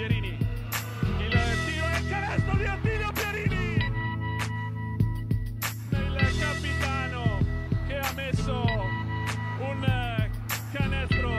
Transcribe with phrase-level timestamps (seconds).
[0.00, 0.38] Pierini.
[1.18, 3.74] Il tiro e il canestro di Attilio Pierini.
[5.90, 7.38] Il capitano
[7.86, 8.62] che ha messo
[9.58, 10.30] un
[10.72, 11.30] canestro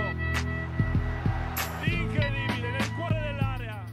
[1.86, 3.84] incredibile nel cuore dell'area.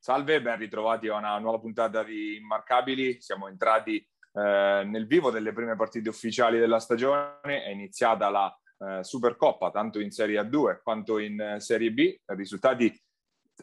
[0.00, 3.20] Salve, ben ritrovati a una nuova puntata di Immarcabili.
[3.20, 7.38] Siamo entrati eh, nel vivo delle prime partite ufficiali della stagione.
[7.40, 12.16] È iniziata la eh, Supercoppa, tanto in Serie A2 quanto in eh, Serie B.
[12.26, 12.92] Risultati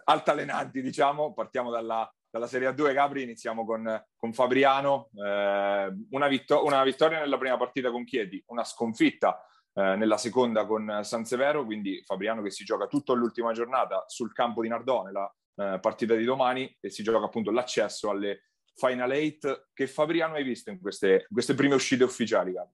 [0.05, 1.33] altalenanti, diciamo.
[1.33, 3.23] Partiamo dalla, dalla Serie A2, Gabri.
[3.23, 5.09] Iniziamo con, con Fabriano.
[5.13, 9.41] Eh, una, vittor- una vittoria nella prima partita con Chieti, una sconfitta
[9.73, 14.33] eh, nella seconda con San Severo, quindi Fabriano che si gioca tutta l'ultima giornata sul
[14.33, 19.11] campo di Nardone, la eh, partita di domani, e si gioca appunto l'accesso alle Final
[19.11, 19.69] Eight.
[19.73, 22.53] Che Fabriano hai visto in queste, in queste prime uscite ufficiali?
[22.53, 22.73] Gabri?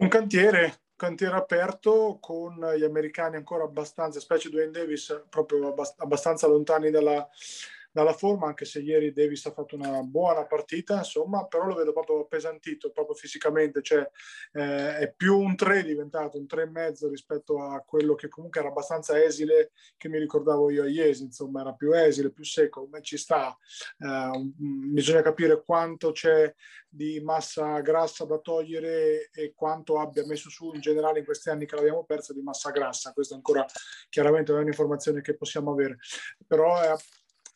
[0.00, 6.90] Un cantiere, cantiere aperto con gli americani ancora abbastanza, specie Dwayne Davis, proprio abbastanza lontani
[6.90, 7.26] dalla,
[7.90, 11.92] dalla forma, anche se ieri Davis ha fatto una buona partita, insomma, però lo vedo
[11.92, 14.08] proprio appesantito, proprio fisicamente, cioè
[14.52, 18.60] eh, è più un 3 diventato, un 3 e mezzo rispetto a quello che comunque
[18.60, 22.82] era abbastanza esile, che mi ricordavo io a Iesi, insomma, era più esile, più secco,
[22.82, 23.56] come ci sta,
[23.98, 26.54] eh, bisogna capire quanto c'è
[26.88, 31.66] di massa grassa da togliere e quanto abbia messo su in generale in questi anni
[31.66, 33.64] che l'abbiamo persa di massa grassa, questa ancora
[34.08, 35.98] chiaramente è un'informazione che possiamo avere,
[36.46, 36.88] però è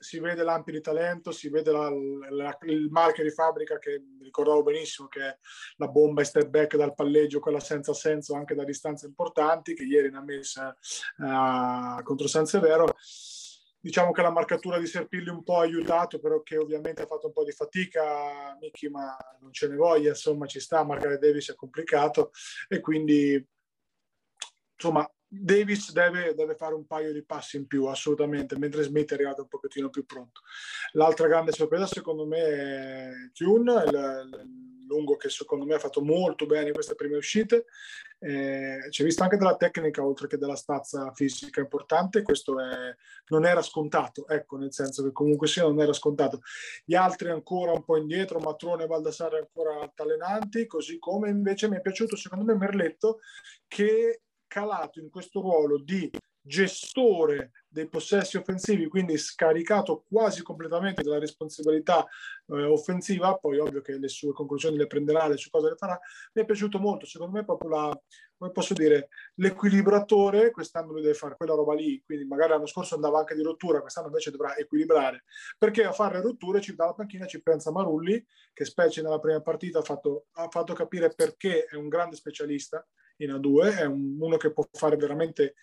[0.04, 1.90] si vede l'ampi di talento, si vede la,
[2.28, 5.38] la, il marchio di fabbrica che ricordavo benissimo che è
[5.76, 9.84] la bomba e step back dal palleggio, quella senza senso anche da distanze importanti, che
[9.84, 10.76] ieri ne ha messa
[11.16, 12.94] uh, contro San Severo.
[13.80, 17.28] Diciamo che la marcatura di Serpilli un po' ha aiutato, però che ovviamente ha fatto
[17.28, 21.50] un po' di fatica, Miki, ma non ce ne voglia, insomma ci sta, marcare Davis
[21.50, 22.30] è complicato
[22.68, 23.42] e quindi
[24.74, 29.14] insomma Davis deve, deve, fare un paio di passi in più, assolutamente, mentre Smith è
[29.14, 30.42] arrivato un pochettino più pronto.
[30.92, 34.46] L'altra grande sorpresa secondo me è Tune, il,
[34.86, 37.66] lungo che secondo me ha fatto molto bene in queste prime uscite.
[38.18, 42.94] Eh, c'è vista anche della tecnica oltre che della stazza fisica importante, questo è,
[43.28, 46.40] non era scontato, ecco, nel senso che comunque sia non era scontato.
[46.84, 51.76] Gli altri ancora un po' indietro, Matrone e Baldassare ancora altalenanti, così come invece mi
[51.76, 53.20] è piaciuto secondo me Merletto
[53.66, 54.23] che
[54.54, 56.08] calato in questo ruolo di
[56.40, 62.06] gestore dei possessi offensivi, quindi scaricato quasi completamente della responsabilità
[62.46, 65.98] eh, offensiva, poi ovvio che le sue conclusioni le prenderà, le sue cose le farà,
[66.34, 68.00] mi è piaciuto molto, secondo me proprio la,
[68.36, 72.94] come posso dire, l'equilibratore, quest'anno lui deve fare quella roba lì, quindi magari l'anno scorso
[72.94, 75.24] andava anche di rottura, quest'anno invece dovrà equilibrare,
[75.58, 79.80] perché a fare rotture ci, dalla panchina ci pensa Marulli, che specie nella prima partita
[79.80, 82.86] ha fatto, ha fatto capire perché è un grande specialista,
[83.16, 85.54] in A2, è un, uno che può fare veramente,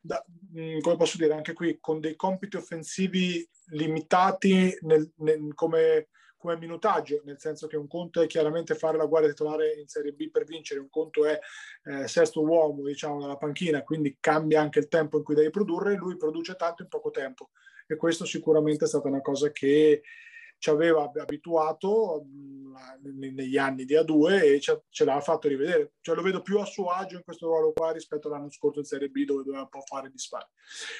[0.00, 0.24] da,
[0.56, 6.56] mm, come posso dire, anche qui con dei compiti offensivi limitati nel, nel, come, come
[6.56, 10.30] minutaggio, nel senso che un conto è chiaramente fare la guardia titolare in Serie B
[10.30, 11.38] per vincere, un conto è
[11.84, 15.94] eh, sesto uomo, diciamo, dalla panchina, quindi cambia anche il tempo in cui devi produrre,
[15.94, 17.50] lui produce tanto in poco tempo.
[17.86, 20.02] E questo sicuramente è stata una cosa che
[20.64, 22.24] ci aveva abituato
[23.02, 25.92] negli anni di A2 e ce l'ha fatto rivedere.
[26.00, 28.86] Cioè lo vedo più a suo agio in questo ruolo qua rispetto all'anno scorso in
[28.86, 30.46] Serie B dove doveva un po' fare dispari.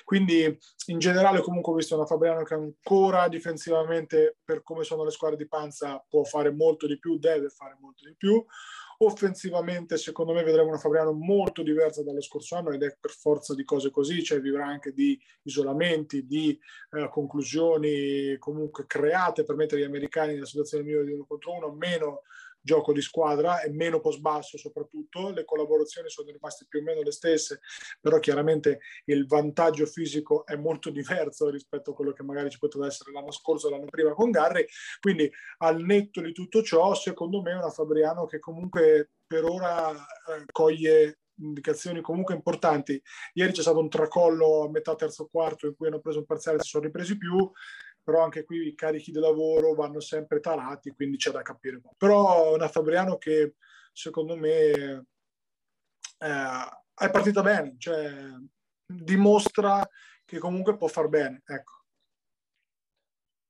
[0.05, 0.59] Quindi
[0.89, 5.39] in generale comunque ho visto una Fabriano che ancora difensivamente per come sono le squadre
[5.39, 8.45] di panza può fare molto di più, deve fare molto di più.
[8.99, 13.55] Offensivamente, secondo me, vedremo una Fabriano molto diversa dallo scorso anno ed è per forza
[13.55, 16.59] di cose così, cioè vivrà anche di isolamenti, di
[16.93, 21.73] eh, conclusioni comunque create per mettere gli americani nella situazione migliore di uno contro uno,
[21.73, 22.23] meno
[22.65, 27.03] gioco di squadra e meno post basso soprattutto, le collaborazioni sono rimaste più o meno
[27.03, 27.61] le stesse,
[28.01, 32.87] però chiaramente il vantaggio fisico è molto diverso rispetto a quello che magari ci poteva
[32.87, 34.67] essere l'anno scorso l'anno prima con Garri,
[34.99, 39.91] quindi al netto di tutto ciò secondo me è una Fabriano che comunque per ora
[39.93, 43.01] eh, coglie indicazioni comunque importanti.
[43.35, 46.59] Ieri c'è stato un tracollo a metà terzo quarto in cui hanno preso un parziale
[46.59, 47.51] e si sono ripresi più
[48.05, 51.81] però anche qui i carichi di lavoro vanno sempre tarati, quindi c'è da capire.
[51.97, 53.55] Però una Fabriano che
[53.93, 55.07] secondo me
[56.19, 58.13] eh, è partita bene, cioè
[58.87, 59.89] dimostra
[60.25, 61.43] che comunque può far bene.
[61.47, 61.73] Ecco.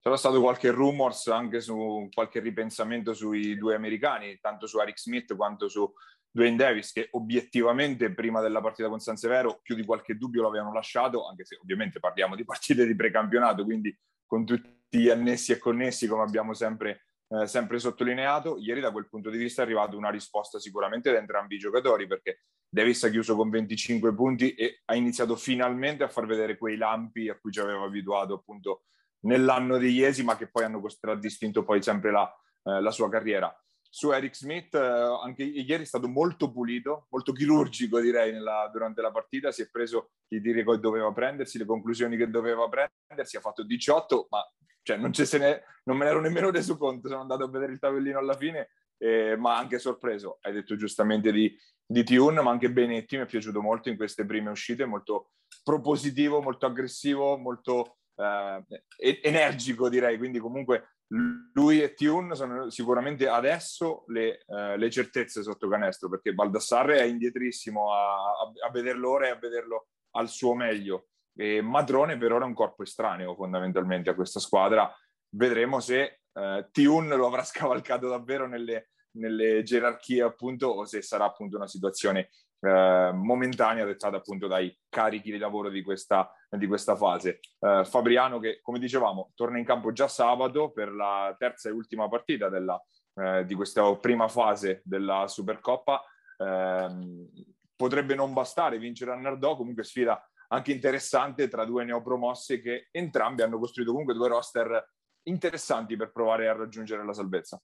[0.00, 5.34] C'era stato qualche rumors anche su qualche ripensamento sui due americani, tanto su Eric Smith
[5.34, 5.90] quanto su
[6.30, 10.74] Dwayne Davis, che obiettivamente prima della partita con San Severo più di qualche dubbio l'avevano
[10.74, 13.96] lasciato, anche se ovviamente parliamo di partite di precampionato, quindi
[14.26, 19.08] con tutti gli annessi e connessi come abbiamo sempre eh, sempre sottolineato, ieri da quel
[19.08, 23.08] punto di vista è arrivata una risposta sicuramente da entrambi i giocatori perché Davis ha
[23.08, 27.50] chiuso con 25 punti e ha iniziato finalmente a far vedere quei lampi a cui
[27.50, 28.84] ci aveva abituato appunto
[29.20, 32.30] nell'anno di Iesi, ma che poi hanno contraddistinto poi sempre la,
[32.64, 33.52] eh, la sua carriera.
[33.94, 39.00] Su Eric Smith, eh, anche ieri è stato molto pulito, molto chirurgico direi nella, durante
[39.00, 43.36] la partita, si è preso i tiri che doveva prendersi, le conclusioni che doveva prendersi,
[43.36, 44.44] ha fatto 18, ma
[44.82, 47.78] cioè, non, ne, non, me ne ero nemmeno reso conto, sono andato a vedere il
[47.78, 50.38] tabellino alla fine, eh, ma anche sorpreso.
[50.40, 51.56] Hai detto giustamente di,
[51.86, 55.30] di Tiun, ma anche Benetti mi è piaciuto molto in queste prime uscite, molto
[55.62, 64.04] propositivo, molto aggressivo, molto eh, energico direi, quindi comunque lui e Tiun sono sicuramente adesso
[64.08, 69.26] le, eh, le, certezze sotto canestro, perché Baldassarre è indietrissimo a, a, a vederlo ora
[69.26, 71.08] e a vederlo al suo meglio.
[71.36, 74.92] E Madrone per ora è un corpo estraneo fondamentalmente a questa squadra.
[75.28, 81.24] Vedremo se eh, Tiun lo avrà scavalcato davvero nelle, nelle gerarchie appunto o se sarà
[81.24, 82.30] appunto una situazione
[82.64, 87.40] eh, momentanea dettata appunto dai carichi di lavoro di questa, di questa fase.
[87.58, 92.08] Eh, Fabriano che come dicevamo torna in campo già sabato per la terza e ultima
[92.08, 92.82] partita della,
[93.16, 96.02] eh, di questa prima fase della Supercoppa.
[96.38, 97.28] Ehm,
[97.76, 103.42] potrebbe non bastare vincere a Nardò, comunque sfida anche interessante tra due neopromosse che entrambi
[103.42, 104.92] hanno costruito comunque due roster
[105.24, 107.60] interessanti per provare a raggiungere la salvezza.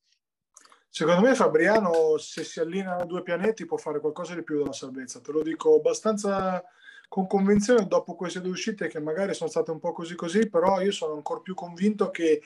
[0.93, 5.21] Secondo me Fabriano, se si allineano due pianeti, può fare qualcosa di più della salvezza.
[5.21, 6.63] Te lo dico abbastanza
[7.09, 10.81] con convinzione dopo queste due uscite che magari sono state un po' così così, però
[10.81, 12.43] io sono ancora più convinto che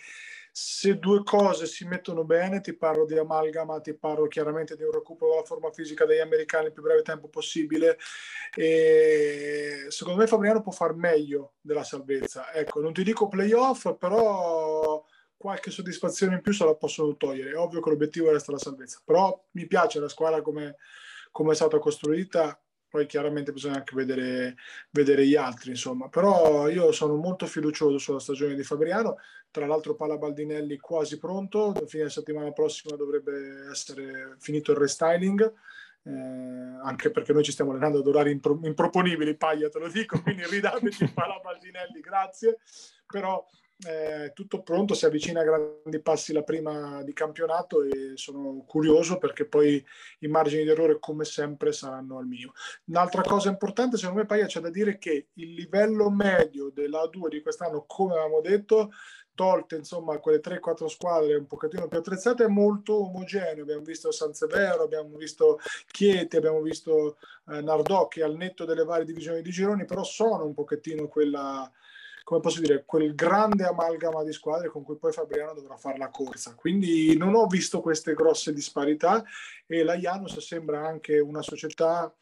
[0.52, 4.93] se due cose si mettono bene, ti parlo di amalgama, ti parlo chiaramente di un
[4.93, 7.99] recupero della forma fisica degli americani il più breve tempo possibile.
[8.55, 12.52] E secondo me Fabriano può far meglio della salvezza.
[12.52, 15.02] Ecco, non ti dico playoff, però
[15.44, 17.50] qualche soddisfazione in più se la possono togliere.
[17.50, 20.76] È ovvio che l'obiettivo resta la salvezza, però mi piace la squadra come,
[21.31, 22.58] come è stata costruita.
[22.88, 24.56] Poi chiaramente bisogna anche vedere,
[24.91, 26.08] vedere, gli altri, insomma.
[26.08, 29.19] Però io sono molto fiducioso sulla stagione di Fabriano.
[29.50, 35.52] Tra l'altro Pala Baldinelli quasi pronto, fine settimana prossima dovrebbe essere finito il restyling.
[36.05, 40.23] Eh, anche perché noi ci stiamo allenando ad orari impro- improponibili, Paglia te lo dico,
[40.23, 42.61] quindi ridateci Pala Baldinelli, grazie.
[43.06, 43.44] Però
[43.79, 49.19] eh, tutto pronto, si avvicina a grandi passi la prima di campionato e sono curioso
[49.19, 49.85] perché poi
[50.21, 52.53] i margini di errore come sempre saranno al mio.
[52.87, 57.29] Un'altra cosa importante secondo me Paia c'è da dire che il livello medio della A2
[57.29, 58.93] di quest'anno, come avevamo detto,
[59.35, 63.62] tolte insomma quelle 3-4 squadre un pochettino più attrezzate, è molto omogeneo.
[63.62, 65.59] Abbiamo visto San Severo, abbiamo visto
[65.91, 67.19] Chieti, abbiamo visto
[67.49, 71.70] eh, Nardò al netto delle varie divisioni di gironi, però sono un pochettino quella
[72.25, 76.09] come posso dire, quel grande amalgama di squadre con cui poi Fabriano dovrà fare la
[76.09, 76.55] corsa.
[76.55, 79.23] Quindi non ho visto queste grosse disparità
[79.67, 82.12] e la Janus sembra anche una società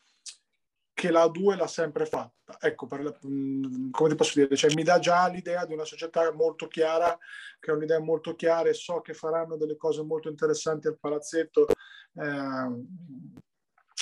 [0.92, 2.58] che la 2 l'ha sempre fatta.
[2.60, 6.30] Ecco, per, mm, come ti posso dire, cioè, mi dà già l'idea di una società
[6.32, 7.16] molto chiara,
[7.60, 11.66] che ha un'idea molto chiara e so che faranno delle cose molto interessanti al palazzetto.
[12.14, 12.84] Eh,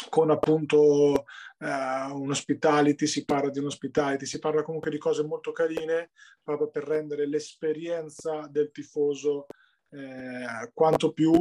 [0.09, 1.25] con appunto
[1.59, 6.11] uh, un hospitality, si parla di un hospitality, si parla comunque di cose molto carine
[6.43, 9.47] proprio per rendere l'esperienza del tifoso
[9.91, 11.33] eh, quanto più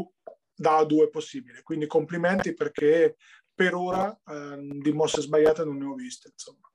[0.53, 1.61] da due possibile.
[1.63, 3.15] Quindi complimenti perché
[3.53, 6.29] per ora eh, di mosse sbagliate non ne ho viste.
[6.31, 6.67] Insomma.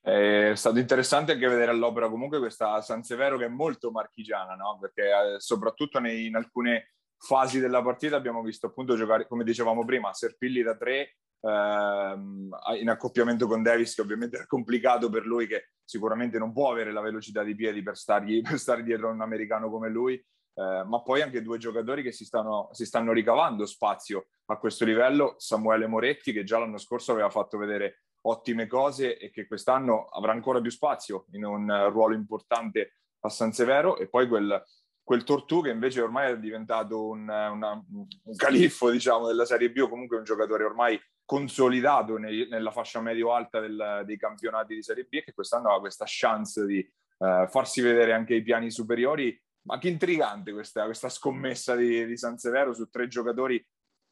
[0.00, 4.78] È stato interessante anche vedere all'opera comunque questa San Severo che è molto marchigiana, no?
[4.80, 9.84] perché eh, soprattutto nei, in alcune fasi della partita abbiamo visto appunto giocare, come dicevamo
[9.84, 12.50] prima, Serpilli da tre, ehm,
[12.80, 16.90] in accoppiamento con Davis, che ovviamente è complicato per lui, che sicuramente non può avere
[16.90, 20.82] la velocità di piedi per, stargli, per stare dietro a un americano come lui, eh,
[20.84, 25.36] ma poi anche due giocatori che si stanno, si stanno ricavando spazio a questo livello,
[25.38, 30.32] Samuele Moretti, che già l'anno scorso aveva fatto vedere ottime cose e che quest'anno avrà
[30.32, 34.60] ancora più spazio in un ruolo importante a San Severo, e poi quel
[35.04, 39.78] quel Tortù che invece ormai è diventato un, una, un califfo diciamo, della Serie B
[39.78, 45.04] o comunque un giocatore ormai consolidato nei, nella fascia medio-alta del, dei campionati di Serie
[45.04, 46.78] B e che quest'anno ha questa chance di
[47.18, 49.40] uh, farsi vedere anche i piani superiori.
[49.64, 53.64] Ma che intrigante questa, questa scommessa di, di San Severo su tre giocatori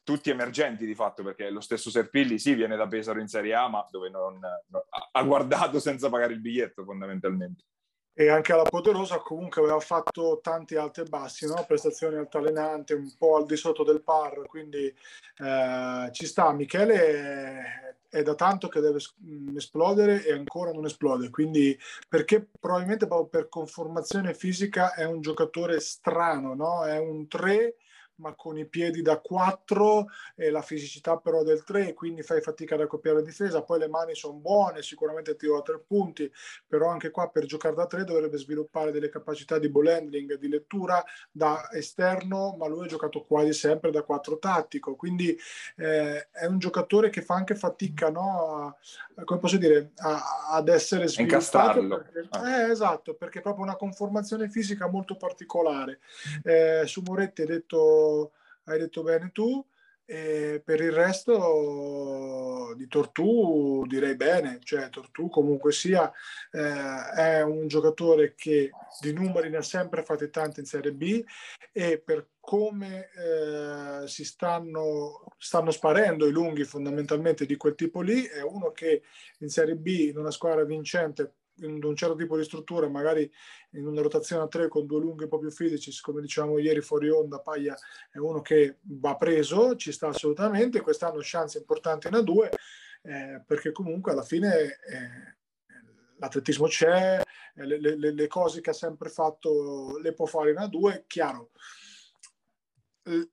[0.03, 3.67] tutti emergenti di fatto, perché lo stesso Serpilli sì viene da Pesaro in Serie A,
[3.67, 7.65] ma dove non, no, ha guardato senza pagare il biglietto fondamentalmente
[8.13, 11.63] e anche alla Poderosa comunque aveva fatto tanti alti e bassi, no?
[11.65, 14.93] prestazioni altalenanti, un po' al di sotto del par, quindi
[15.37, 16.51] eh, ci sta.
[16.51, 21.29] Michele è, è da tanto che deve mm, esplodere e ancora non esplode.
[21.29, 21.77] Quindi,
[22.09, 26.83] perché probabilmente proprio per conformazione fisica è un giocatore strano, no?
[26.83, 27.75] È un 3
[28.21, 32.75] ma con i piedi da 4 e la fisicità però del 3, quindi fai fatica
[32.75, 36.31] ad accoppiare la difesa, poi le mani sono buone, sicuramente tiro a tre punti,
[36.67, 40.47] però anche qua per giocare da 3 dovrebbe sviluppare delle capacità di ball handling, di
[40.47, 45.35] lettura da esterno, ma lui ha giocato quasi sempre da 4 tattico, quindi
[45.77, 48.75] eh, è un giocatore che fa anche fatica, no?
[49.15, 51.87] a, come posso dire, a, ad essere sviluppato.
[51.87, 52.49] Perché, ah.
[52.49, 55.99] eh, esatto, perché è proprio una conformazione fisica molto particolare.
[56.43, 58.10] Eh, su Moretti hai detto
[58.65, 59.65] hai detto bene tu.
[60.11, 66.11] E per il resto di Tortù direi bene, cioè Tortù comunque sia
[66.51, 71.23] eh, è un giocatore che di numeri ne ha sempre fatti tanti in Serie B
[71.71, 78.23] e per come eh, si stanno, stanno sparendo i lunghi fondamentalmente di quel tipo lì,
[78.25, 79.03] è uno che
[79.37, 83.31] in Serie B in una squadra vincente in un certo tipo di struttura, magari
[83.71, 86.81] in una rotazione a tre con due lunghi un po' più fisici, come diciamo ieri
[86.81, 87.77] fuori onda, Paglia
[88.11, 92.49] è uno che va preso, ci sta assolutamente, quest'anno chance importanti in A2,
[93.03, 95.37] eh, perché comunque alla fine eh,
[96.17, 97.21] l'atletismo c'è,
[97.55, 101.51] eh, le, le, le, cose che ha sempre fatto le può fare in A2, chiaro.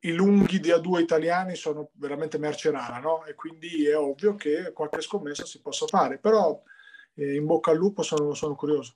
[0.01, 3.27] I lunghi di A2 italiani sono veramente merce rara, no?
[3.27, 6.59] E quindi è ovvio che qualche scommessa si possa fare, però
[7.19, 8.95] eh, in bocca al lupo, sono, sono curioso.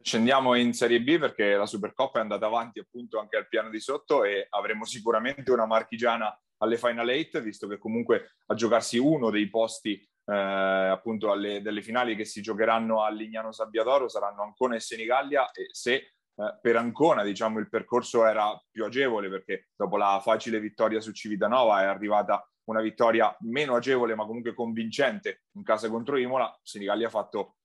[0.00, 3.80] Scendiamo in Serie B perché la Supercoppa è andata avanti appunto anche al piano di
[3.80, 9.30] sotto e avremo sicuramente una marchigiana alle Final Eight, visto che comunque a giocarsi uno
[9.30, 14.76] dei posti eh, appunto alle, delle finali che si giocheranno a Lignano Sabbiadoro saranno Ancona
[14.76, 19.96] e Senigallia e se eh, per Ancona diciamo il percorso era più agevole perché dopo
[19.96, 25.62] la facile vittoria su Civitanova è arrivata una vittoria meno agevole ma comunque convincente in
[25.62, 27.56] casa contro Imola, Senigallia ha fatto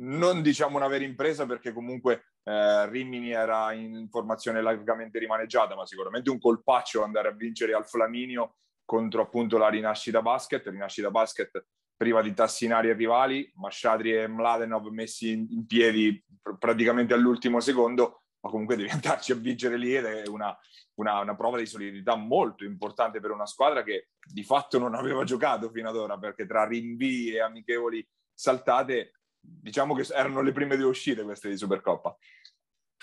[0.00, 5.84] non diciamo una vera impresa perché comunque eh, Rimini era in formazione largamente rimaneggiata, ma
[5.84, 11.64] sicuramente un colpaccio andare a vincere al Flaminio contro appunto la Rinascita Basket, Rinascita Basket
[11.96, 17.60] priva di Tassinari e rivali, Masciadri e Mladenov messi in, in piedi pr- praticamente all'ultimo
[17.60, 20.56] secondo, ma comunque devi andarci a vincere lì ed è una,
[20.94, 25.24] una, una, prova di solidità molto importante per una squadra che di fatto non aveva
[25.24, 30.76] giocato fino ad ora, perché tra rinvii e amichevoli saltate, diciamo che erano le prime
[30.76, 32.16] due uscite queste di Supercoppa.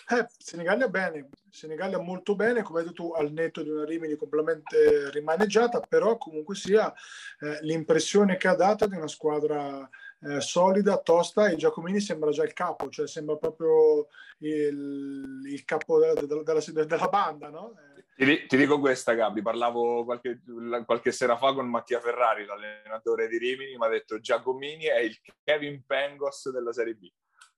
[0.10, 4.16] Eh, Senigallia bene, Senigallia molto bene, come hai detto tu, al netto di una Rimini
[4.16, 6.94] completamente rimaneggiata, però comunque sia
[7.40, 9.88] eh, l'impressione che ha dato di una squadra
[10.22, 14.08] eh, solida, tosta e Giacomini sembra già il capo, cioè sembra proprio
[14.40, 17.74] il, il capo della, della, della, banda, no?
[18.16, 20.42] Ti, ti, dico questa, Gabri, parlavo qualche,
[20.86, 25.20] qualche, sera fa con Mattia Ferrari, l'allenatore di Rimini, mi ha detto Giacomini è il
[25.44, 27.08] Kevin Pengos della Serie B.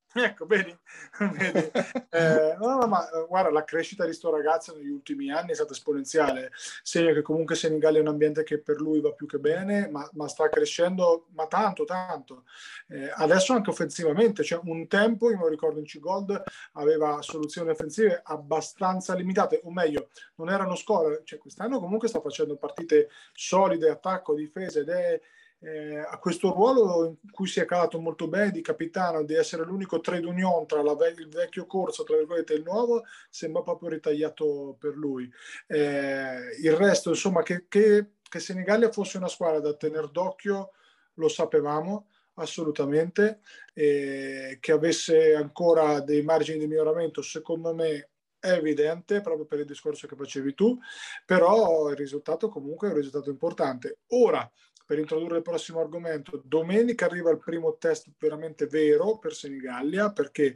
[0.15, 0.75] Ecco, vedi,
[1.19, 1.71] vedi.
[2.09, 5.53] Eh, no, no, ma eh, guarda, la crescita di sto ragazzo negli ultimi anni è
[5.53, 6.51] stata esponenziale.
[6.81, 10.07] Segna che comunque Senegal è un ambiente che per lui va più che bene, ma,
[10.13, 12.45] ma sta crescendo, ma tanto, tanto.
[12.87, 18.21] Eh, adesso anche offensivamente, cioè un tempo, io mi ricordo in C-Gold, aveva soluzioni offensive
[18.23, 21.21] abbastanza limitate, o meglio, non erano score.
[21.23, 25.21] Cioè, quest'anno comunque sta facendo partite solide, attacco, difesa ed è
[25.61, 29.65] eh, a questo ruolo in cui si è calato molto bene di capitano, di essere
[29.65, 34.75] l'unico trade union tra ve- il vecchio corso tra e il nuovo, sembra proprio ritagliato
[34.79, 35.29] per lui.
[35.67, 40.71] Eh, il resto, insomma, che, che, che Senigallia fosse una squadra da tenere d'occhio,
[41.15, 43.41] lo sapevamo assolutamente,
[43.73, 49.65] eh, che avesse ancora dei margini di miglioramento, secondo me è evidente proprio per il
[49.65, 50.77] discorso che facevi tu,
[51.25, 53.99] però il risultato comunque è un risultato importante.
[54.09, 54.49] Ora,
[54.89, 56.41] per introdurre il prossimo argomento.
[56.43, 60.53] Domenica arriva il primo test veramente vero per Senigallia, perché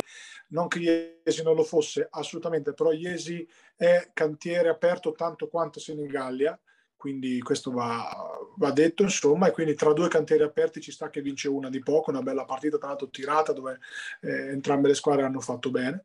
[0.47, 6.59] non che Iesi non lo fosse assolutamente, però Iesi è cantiere aperto tanto quanto Senigallia
[7.03, 8.09] quindi questo va,
[8.55, 11.79] va, detto insomma e quindi tra due cantieri aperti ci sta che vince una di
[11.79, 13.77] poco, una bella partita tra l'altro tirata dove
[14.21, 16.03] eh, entrambe le squadre hanno fatto bene.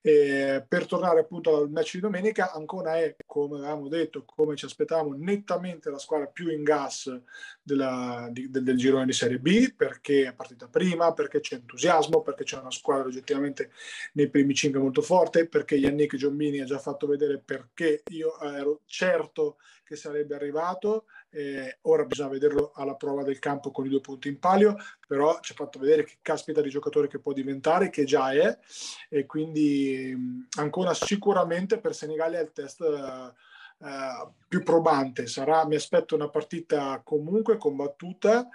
[0.00, 4.64] E per tornare appunto al match di domenica, Ancona è, come avevamo detto, come ci
[4.64, 7.14] aspettavamo, nettamente la squadra più in gas
[7.62, 12.22] della, di, del, del girone di Serie B perché è partita prima, perché c'è entusiasmo,
[12.22, 13.72] perché c'è una squadra oggettivamente
[14.14, 18.80] nei primi cinque molto forte, perché Yannick Giombini ha già fatto vedere perché io ero
[18.86, 19.58] certo
[19.90, 21.06] che sarebbe arrivato.
[21.30, 25.40] Eh, ora bisogna vederlo alla prova del campo con i due punti in palio, però
[25.40, 28.56] ci ha fatto vedere che caspita di giocatore che può diventare, che già è,
[29.08, 35.26] e quindi ancora sicuramente per Senigallia è il test eh, più probante.
[35.26, 38.48] Sarà, mi aspetto una partita comunque combattuta,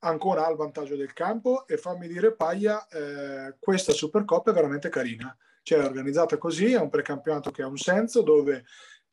[0.00, 4.88] ancora ha il vantaggio del campo e fammi dire Paglia, eh, questa Supercoppa è veramente
[4.88, 5.36] carina.
[5.64, 8.64] Cioè, è organizzata così, è un precampionato che ha un senso dove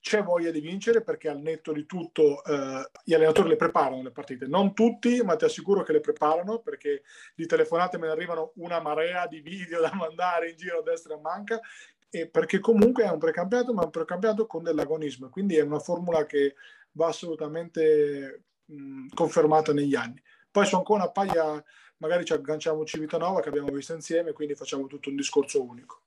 [0.04, 4.12] c'è voglia di vincere perché al netto di tutto eh, gli allenatori le preparano le
[4.12, 4.48] partite.
[4.48, 8.82] Non tutti, ma ti assicuro che le preparano perché di telefonate me ne arrivano una
[8.82, 11.62] marea di video da mandare in giro a destra e a manca
[12.10, 15.30] e perché comunque è un precampionato, ma è un precampionato con dell'agonismo.
[15.30, 16.56] Quindi è una formula che
[16.92, 20.22] va assolutamente mh, confermata negli anni.
[20.52, 21.64] Poi su Ancona Paglia
[22.00, 26.02] magari ci agganciamo Civitanova che abbiamo visto insieme, quindi facciamo tutto un discorso unico.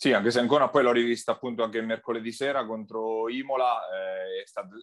[0.00, 4.76] Sì, anche se ancora poi l'ho rivista appunto anche mercoledì sera contro Imola, eh, stato,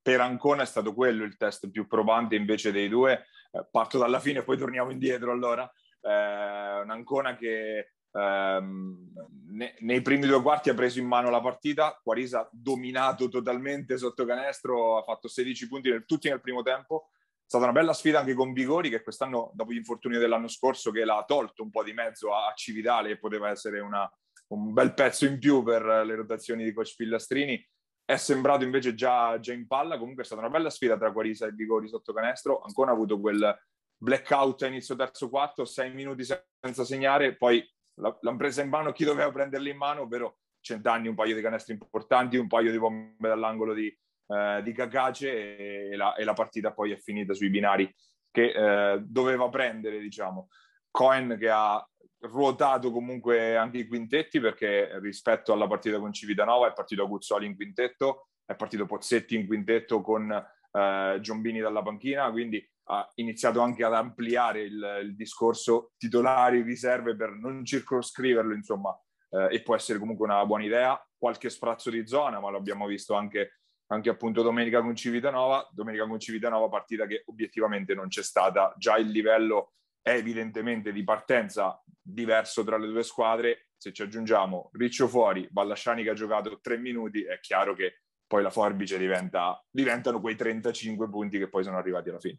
[0.00, 3.26] per Ancona è stato quello il test più probante invece dei due.
[3.50, 5.68] Eh, parto dalla fine e poi torniamo indietro allora.
[6.00, 9.12] Eh, Un'Ancona che ehm,
[9.48, 14.24] ne, nei primi due quarti ha preso in mano la partita, Quarisa dominato totalmente sotto
[14.24, 17.08] canestro, ha fatto 16 punti nel, tutti nel primo tempo.
[17.10, 20.92] È stata una bella sfida anche con Bigori che quest'anno, dopo gli infortuni dell'anno scorso,
[20.92, 24.08] che l'ha tolto un po' di mezzo a, a Cividale e poteva essere una,
[24.48, 27.68] un bel pezzo in più per le rotazioni di coach Pillastrini.
[28.04, 29.98] È sembrato invece già, già in palla.
[29.98, 32.60] Comunque è stata una bella sfida tra Quarisa e Vigori sotto canestro.
[32.60, 33.56] Ancora ha avuto quel
[33.96, 37.36] blackout a inizio terzo quarto, sei minuti senza segnare.
[37.36, 41.42] Poi l'hanno presa in mano chi doveva prenderla in mano, ovvero Centanni, un paio di
[41.42, 43.86] canestri importanti, un paio di bombe dall'angolo di,
[44.28, 47.94] eh, di Cacace e la, e la, partita poi è finita sui binari
[48.30, 50.48] che eh, doveva prendere, diciamo.
[50.90, 51.86] Cohen che ha
[52.24, 57.54] ruotato comunque anche i quintetti perché rispetto alla partita con Civitanova è partito Guzzoli in
[57.54, 63.84] quintetto, è partito Pozzetti in quintetto con eh, Giombini dalla panchina, quindi ha iniziato anche
[63.84, 68.94] ad ampliare il, il discorso titolari, riserve per non circoscriverlo, insomma,
[69.30, 71.08] eh, e può essere comunque una buona idea.
[71.16, 76.18] Qualche sprazzo di zona, ma l'abbiamo visto anche, anche appunto domenica con Civitanova, domenica con
[76.18, 79.72] Civitanova partita che obiettivamente non c'è stata, già il livello
[80.04, 83.68] è evidentemente di partenza diverso tra le due squadre.
[83.78, 88.42] Se ci aggiungiamo Riccio fuori, Ballasciani che ha giocato tre minuti, è chiaro che poi
[88.42, 92.38] la forbice diventa, diventano quei 35 punti che poi sono arrivati alla fine.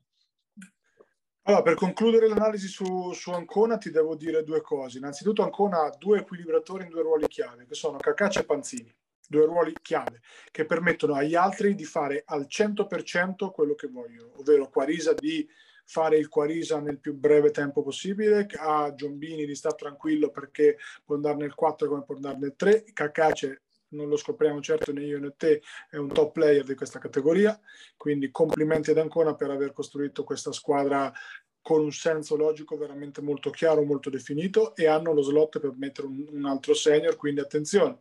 [1.47, 4.99] Allora, per concludere l'analisi su, su, Ancona ti devo dire due cose.
[4.99, 8.95] Innanzitutto Ancona ha due equilibratori in due ruoli chiave, che sono Cacaccia e Panzini.
[9.27, 14.69] Due ruoli chiave che permettono agli altri di fare al 100% quello che vogliono, ovvero
[14.69, 15.47] Quarisa di
[15.85, 21.15] fare il Quarisa nel più breve tempo possibile, a Giombini di stare tranquillo perché può
[21.15, 25.19] andare nel 4 come può andare nel 3, Cacace non lo scopriamo certo né io
[25.19, 27.57] né te, è un top player di questa categoria,
[27.95, 31.13] quindi complimenti ad Ancona per aver costruito questa squadra
[31.61, 36.05] con un senso logico veramente molto chiaro, molto definito e hanno lo slot per mettere
[36.05, 37.97] un, un altro senior, quindi attenzione.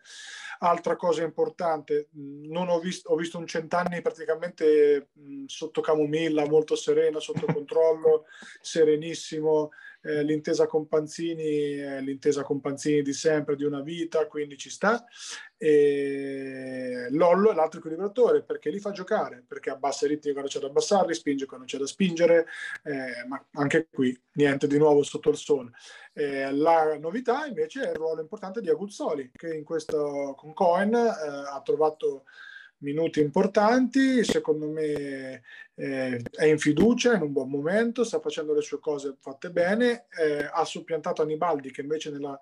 [0.64, 6.74] Altra cosa importante, non ho, visto, ho visto un cent'anni praticamente mh, sotto camomilla, molto
[6.74, 8.24] sereno, sotto controllo,
[8.62, 9.72] serenissimo.
[10.00, 14.70] Eh, l'intesa con Panzini è l'intesa con Panzini di sempre, di una vita, quindi ci
[14.70, 15.05] sta.
[15.59, 20.61] E Lollo è l'altro equilibratore perché li fa giocare, perché abbassa i ritmi quando c'è
[20.61, 22.46] da abbassarli, spinge quando c'è da spingere,
[22.85, 25.72] eh, ma anche qui niente di nuovo sotto il sole.
[26.16, 30.94] Eh, la novità invece è il ruolo importante di Aguzzoli, che in questo con Cohen
[30.94, 32.24] eh, ha trovato
[32.79, 35.42] minuti importanti, secondo me
[35.74, 40.07] eh, è in fiducia, in un buon momento, sta facendo le sue cose fatte bene,
[40.16, 42.38] eh, ha soppiantato Anibaldi che invece nella,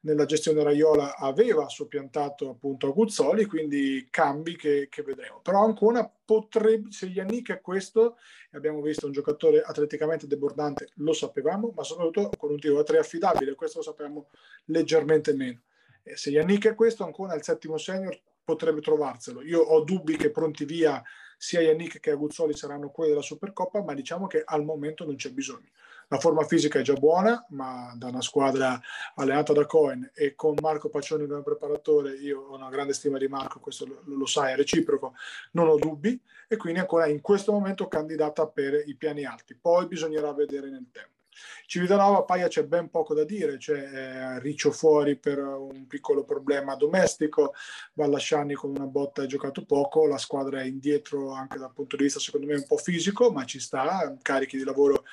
[0.00, 5.40] nella, gestione Raiola aveva soppiantato appunto Aguzzoli, quindi cambi che, che vedremo.
[5.40, 8.16] Però ancora potrebbe, se Yannick è questo,
[8.52, 12.98] abbiamo visto un giocatore atleticamente debordante, lo sapevamo, ma soprattutto con un tiro a tre
[12.98, 14.28] affidabile, questo lo sappiamo
[14.66, 15.60] leggermente meno.
[16.02, 19.42] E se Yannick è questo, ancora il settimo senior potrebbe trovarselo.
[19.42, 21.02] Io ho dubbi che pronti via
[21.36, 25.30] sia Yannick che Aguzzoli saranno quelli della Supercoppa, ma diciamo che al momento non c'è
[25.30, 25.68] bisogno.
[26.12, 28.80] La forma fisica è già buona, ma da una squadra
[29.14, 33.28] allenata da Cohen e con Marco Paccioni come preparatore, io ho una grande stima di
[33.28, 35.14] Marco, questo lo, lo sai, è reciproco,
[35.52, 39.54] non ho dubbi e quindi ancora in questo momento candidata per i piani alti.
[39.54, 41.18] Poi bisognerà vedere nel tempo.
[41.66, 46.74] Civitanova Paia c'è ben poco da dire, c'è eh, Riccio fuori per un piccolo problema
[46.74, 47.54] domestico,
[47.94, 52.02] Vallasciani con una botta ha giocato poco, la squadra è indietro anche dal punto di
[52.02, 55.04] vista secondo me un po' fisico, ma ci sta, carichi di lavoro,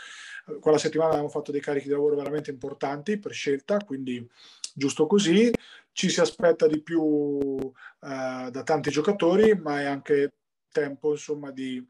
[0.60, 4.26] quella settimana abbiamo fatto dei carichi di lavoro veramente importanti per scelta, quindi
[4.74, 5.52] giusto così,
[5.92, 7.58] ci si aspetta di più
[8.02, 10.34] eh, da tanti giocatori, ma è anche
[10.72, 11.86] tempo insomma di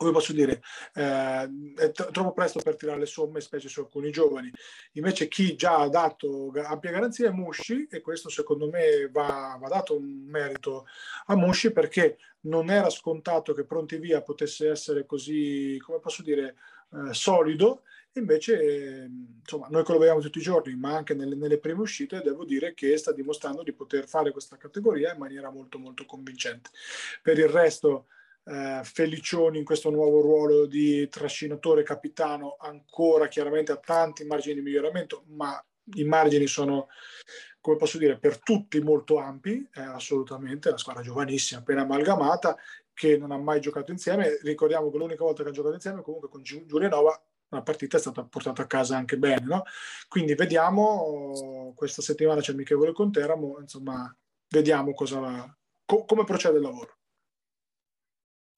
[0.00, 0.62] come posso dire,
[0.94, 4.50] eh, è troppo presto per tirare le somme, specie su alcuni giovani.
[4.92, 9.68] Invece chi già ha dato ampia garanzia è Musci e questo secondo me va, va
[9.68, 10.86] dato un merito
[11.26, 16.56] a Musci perché non era scontato che Pronti Via potesse essere così, come posso dire,
[16.92, 17.82] eh, solido.
[18.14, 19.08] Invece, eh,
[19.40, 22.44] insomma, noi che lo vediamo tutti i giorni, ma anche nelle, nelle, prime uscite, devo
[22.44, 26.70] dire che sta dimostrando di poter fare questa categoria in maniera molto, molto convincente.
[27.22, 28.06] Per il resto,
[28.44, 34.62] eh, Felicioni in questo nuovo ruolo di trascinatore capitano ancora chiaramente ha tanti margini di
[34.62, 35.62] miglioramento, ma
[35.94, 36.88] i margini sono,
[37.60, 42.56] come posso dire, per tutti molto ampi, eh, assolutamente, una squadra giovanissima, appena amalgamata,
[43.00, 44.38] che non ha mai giocato insieme.
[44.42, 48.22] Ricordiamo che l'unica volta che ha giocato insieme comunque con Giulianova la partita è stata
[48.24, 49.62] portata a casa anche bene, no?
[50.06, 54.14] Quindi vediamo, questa settimana c'è il Michele con Teramo, insomma,
[54.50, 56.98] vediamo cosa, co- come procede il lavoro.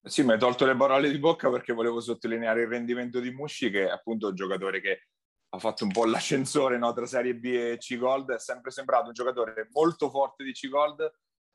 [0.03, 3.71] Sì, mi hai tolto le parole di bocca perché volevo sottolineare il rendimento di Musci,
[3.71, 5.07] che è appunto un giocatore che
[5.53, 9.13] ha fatto un po' l'ascensore no, tra Serie B e C-Gold, è sempre sembrato un
[9.13, 11.09] giocatore molto forte di C-Gold,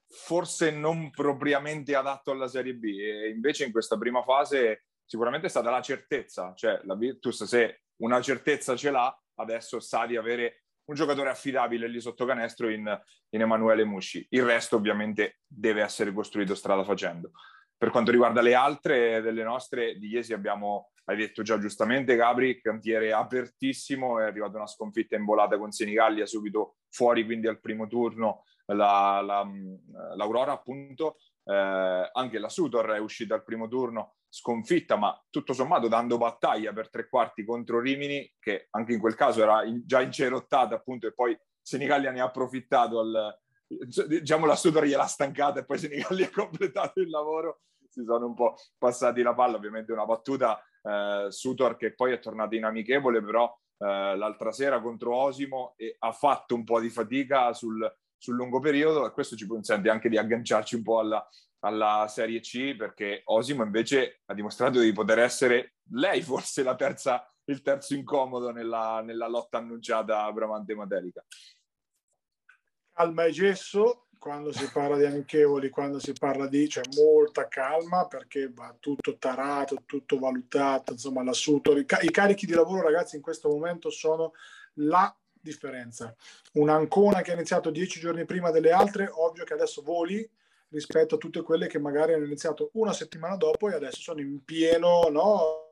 [0.08, 5.50] forse non propriamente adatto alla Serie B, e invece in questa prima fase sicuramente è
[5.50, 10.64] stata la certezza, cioè la Virtus se una certezza ce l'ha, adesso sa di avere
[10.88, 14.26] un giocatore affidabile lì sotto canestro in, in Emanuele Musci.
[14.30, 17.32] Il resto ovviamente deve essere costruito strada facendo.
[17.76, 22.60] Per quanto riguarda le altre delle nostre, di Iesi abbiamo, hai detto già giustamente, Gabri,
[22.60, 27.86] cantiere apertissimo, è arrivata una sconfitta in volata con Senigallia subito fuori, quindi al primo
[27.86, 28.44] turno
[28.74, 29.46] la, la,
[30.14, 35.88] l'Aurora appunto, eh, anche la Sutor è uscita al primo turno sconfitta, ma tutto sommato
[35.88, 40.02] dando battaglia per tre quarti contro Rimini, che anche in quel caso era in, già
[40.02, 43.38] incerottata appunto e poi Senigallia ne ha approfittato al,
[44.06, 47.60] diciamo la Sutor gliel'ha stancata e poi Senigallia ha completato il lavoro.
[47.88, 52.18] Si sono un po' passati la palla, ovviamente una battuta eh, Sutor che poi è
[52.18, 56.90] tornato in amichevole, però eh, l'altra sera contro Osimo e ha fatto un po' di
[56.90, 57.80] fatica sul,
[58.18, 61.26] sul lungo periodo e questo ci consente anche di agganciarci un po' alla,
[61.60, 67.32] alla Serie C perché Osimo invece ha dimostrato di poter essere lei forse la terza,
[67.44, 71.24] il terzo incomodo nella, nella lotta annunciata a Bramante Materica.
[72.92, 77.46] Calma e gesso, quando si parla di amichevoli, quando si parla di c'è cioè, molta
[77.46, 81.76] calma perché va tutto tarato, tutto valutato, insomma l'assunto.
[81.76, 84.32] I, i carichi di lavoro ragazzi in questo momento sono
[84.80, 85.16] la
[85.48, 86.14] differenza.
[86.52, 90.28] Un'Ancona che ha iniziato dieci giorni prima delle altre, ovvio che adesso voli
[90.70, 94.44] rispetto a tutte quelle che magari hanno iniziato una settimana dopo e adesso sono in
[94.44, 95.70] pieno no,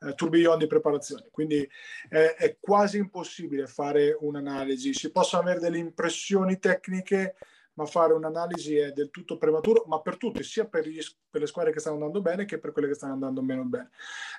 [0.00, 1.28] eh, di preparazione.
[1.30, 1.68] Quindi
[2.10, 4.92] eh, è quasi impossibile fare un'analisi.
[4.92, 7.36] Si possono avere delle impressioni tecniche
[7.74, 11.46] ma fare un'analisi è del tutto prematuro, ma per tutti, sia per, gli, per, le
[11.46, 13.90] squadre che stanno andando bene che per quelle che stanno andando meno bene.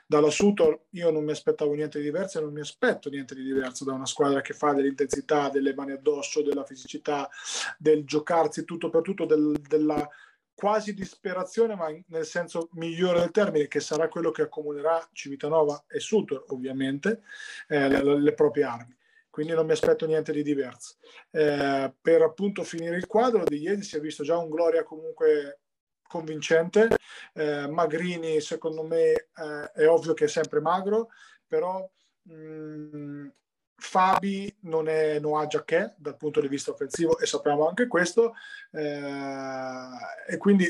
[0.06, 3.44] Dalla Sutor io non mi aspettavo niente di diverso e non mi aspetto niente di
[3.44, 7.30] diverso da una squadra che fa dell'intensità, delle mani addosso, della fisicità,
[7.78, 10.08] del giocarsi tutto per tutto, del, della
[10.54, 16.00] quasi disperazione, ma nel senso migliore del termine, che sarà quello che accomunerà Civitanova e
[16.00, 17.24] Sutor, ovviamente,
[17.68, 18.96] eh, le, le proprie armi
[19.36, 20.96] quindi non mi aspetto niente di diverso.
[21.30, 25.60] Eh, per appunto finire il quadro di ieri si è visto già un Gloria comunque
[26.08, 26.88] convincente,
[27.34, 31.10] eh, Magrini secondo me eh, è ovvio che è sempre magro,
[31.46, 31.86] però
[32.22, 33.28] mh, mm,
[33.76, 38.36] Fabi non è Noah Jacquet dal punto di vista offensivo e sappiamo anche questo
[38.72, 40.66] eh, e quindi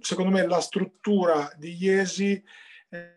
[0.00, 2.42] secondo me la struttura di Iesi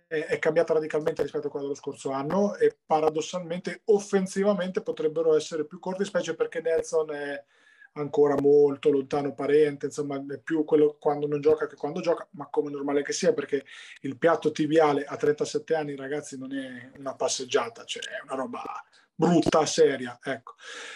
[0.10, 5.78] è cambiata radicalmente rispetto a quella dello scorso anno e paradossalmente offensivamente potrebbero essere più
[5.78, 7.44] corti, specie perché Nelson è
[7.94, 12.48] ancora molto lontano parente, insomma è più quello quando non gioca che quando gioca, ma
[12.50, 13.64] come normale che sia perché
[14.02, 18.64] il piatto tibiale a 37 anni ragazzi non è una passeggiata, cioè è una roba
[19.20, 20.18] brutta, seria.
[20.24, 20.54] Ecco.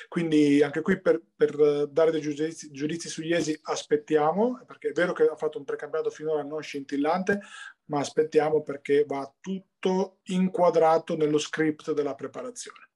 [0.08, 5.12] Quindi anche qui per, per dare dei giudizi, giudizi su Iesi aspettiamo, perché è vero
[5.12, 7.42] che ha fatto un precampionato finora non scintillante,
[7.94, 12.90] ma aspettiamo perché va tutto inquadrato nello script della preparazione.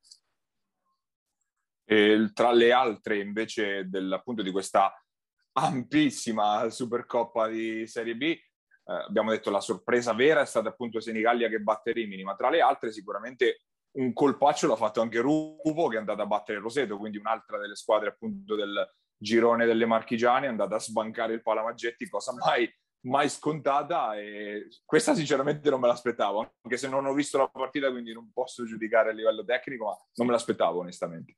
[1.85, 4.91] E tra le altre invece del, appunto di questa
[5.53, 8.41] ampissima Supercoppa di Serie B, eh,
[8.85, 12.61] abbiamo detto la sorpresa vera è stata appunto Senigallia che batte Rimini, ma tra le
[12.61, 13.61] altre sicuramente
[13.97, 17.75] un colpaccio l'ha fatto anche Ruvo che è andato a battere Roseto, quindi un'altra delle
[17.75, 18.83] squadre appunto del
[19.15, 22.67] girone delle Marchigiane, è andata a sbancare il Palamaggetti, cosa mai,
[23.01, 27.91] mai scontata e questa sinceramente non me l'aspettavo, anche se non ho visto la partita
[27.91, 31.37] quindi non posso giudicare a livello tecnico, ma non me l'aspettavo onestamente.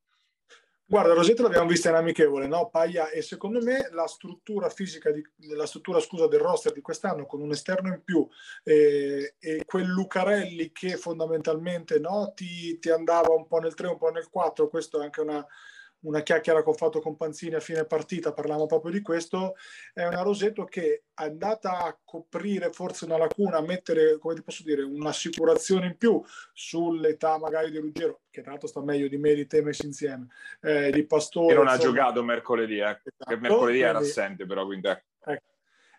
[0.90, 2.68] Guarda, Rosetta l'abbiamo vista in amichevole, no?
[2.70, 5.24] Paglia, e secondo me la struttura fisica, di,
[5.56, 8.28] la struttura scusa, del roster di quest'anno con un esterno in più
[8.64, 14.00] eh, e quel Lucarelli che fondamentalmente no, ti, ti, andava un po' nel 3, un
[14.00, 15.46] po' nel 4, questo è anche una,
[16.02, 19.56] una chiacchiera che ho fatto con Panzini a fine partita, parlavamo proprio di questo,
[19.94, 24.44] è una Roseto che è andata a coprire forse una lacuna, a mettere, come ti
[24.44, 26.22] posso dire, un'assicurazione in più
[26.54, 30.28] sull'età magari di Ruggero, che tra l'altro sta meglio di me di te messi insieme,
[30.62, 31.48] eh, di Pastore.
[31.48, 33.02] Che non ha giocato mercoledì, eh.
[33.04, 34.88] esatto, mercoledì era assente però, quindi...
[34.88, 35.49] Ecco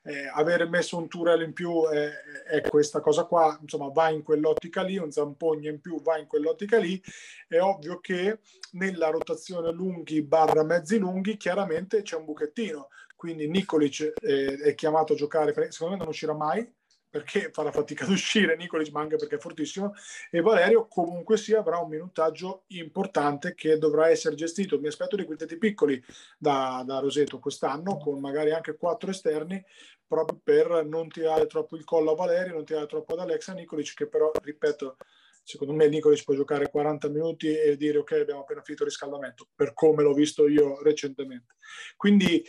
[0.02, 2.10] eh, avere messo un Turello in più è,
[2.48, 6.26] è, questa cosa qua, insomma va in quell'ottica lì, un Zampogna in più va in
[6.26, 7.00] quell'ottica lì,
[7.46, 8.40] è ovvio che
[8.72, 15.12] nella rotazione lunghi barra mezzi lunghi chiaramente c'è un buchettino, quindi Nicolic eh, è chiamato
[15.12, 16.66] a giocare, secondo me non uscirà mai,
[17.10, 19.92] perché farà fatica ad uscire Nicolic, ma anche perché è fortissimo,
[20.30, 24.78] e Valerio comunque sì avrà un minutaggio importante che dovrà essere gestito.
[24.78, 26.02] Mi aspetto dei quintetti piccoli
[26.38, 29.62] da, da Roseto quest'anno, con magari anche quattro esterni,
[30.06, 33.94] proprio per non tirare troppo il collo a Valerio, non tirare troppo ad Alexa Nicolic,
[33.94, 34.96] che però, ripeto,
[35.42, 39.48] secondo me Nicolic può giocare 40 minuti e dire ok abbiamo appena finito il riscaldamento,
[39.54, 41.56] per come l'ho visto io recentemente.
[41.96, 42.44] Quindi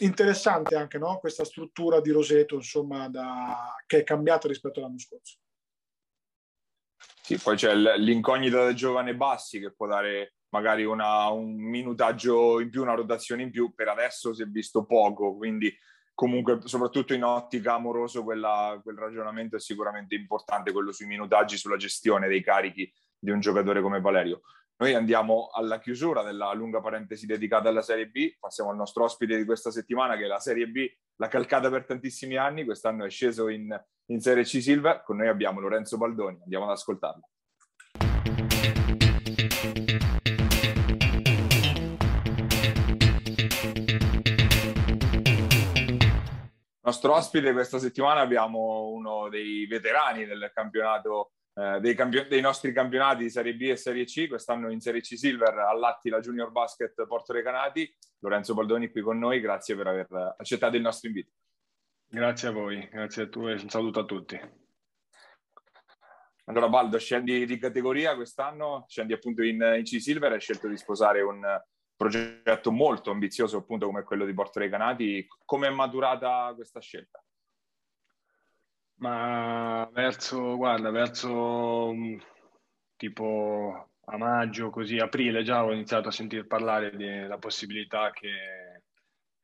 [0.00, 1.18] interessante anche no?
[1.18, 3.74] questa struttura di Roseto, insomma, da...
[3.86, 5.38] che è cambiata rispetto all'anno scorso.
[7.22, 12.70] Sì, poi c'è l'incognita del giovane Bassi che può dare magari una, un minutaggio in
[12.70, 13.74] più, una rotazione in più.
[13.74, 15.76] Per adesso si è visto poco, quindi
[16.14, 21.76] comunque soprattutto in ottica amoroso quella, quel ragionamento è sicuramente importante, quello sui minutaggi, sulla
[21.76, 24.42] gestione dei carichi di un giocatore come Valerio.
[24.78, 29.34] Noi andiamo alla chiusura della lunga parentesi dedicata alla Serie B, passiamo al nostro ospite
[29.34, 30.86] di questa settimana che è la Serie B,
[31.16, 33.74] l'ha calcata per tantissimi anni, quest'anno è sceso in,
[34.10, 37.26] in Serie C Silver, con noi abbiamo Lorenzo Baldoni, andiamo ad ascoltarlo.
[46.82, 52.70] Nostro ospite questa settimana abbiamo uno dei veterani del campionato eh, dei, campion- dei, nostri
[52.70, 57.06] campionati di Serie B e Serie C, quest'anno in Serie C Silver all'Attila Junior Basket
[57.06, 57.90] Porto Recanati.
[58.18, 61.32] Lorenzo Baldoni qui con noi, grazie per aver accettato il nostro invito.
[62.08, 64.38] Grazie a voi, grazie a tu e un saluto a tutti.
[66.44, 70.76] Allora Baldo, scendi di categoria quest'anno, scendi appunto in, in C Silver, hai scelto di
[70.76, 71.42] sposare un
[71.96, 75.26] progetto molto ambizioso appunto come quello di Porto Recanati.
[75.44, 77.25] Come è maturata questa scelta?
[78.98, 82.18] Ma verso, guarda, verso mm,
[82.96, 88.82] tipo a maggio, così aprile già ho iniziato a sentire parlare della possibilità che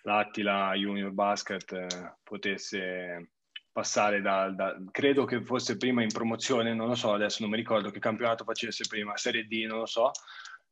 [0.03, 3.33] l'Attila Junior Basket eh, potesse
[3.73, 7.57] passare da, da, credo che fosse prima in promozione, non lo so, adesso non mi
[7.57, 10.11] ricordo che campionato facesse prima, Serie D, non lo so,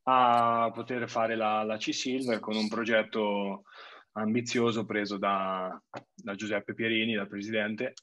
[0.05, 3.65] a poter fare la, la C-Silver con un progetto
[4.13, 5.81] ambizioso preso da,
[6.15, 7.95] da Giuseppe Pierini, dal presidente,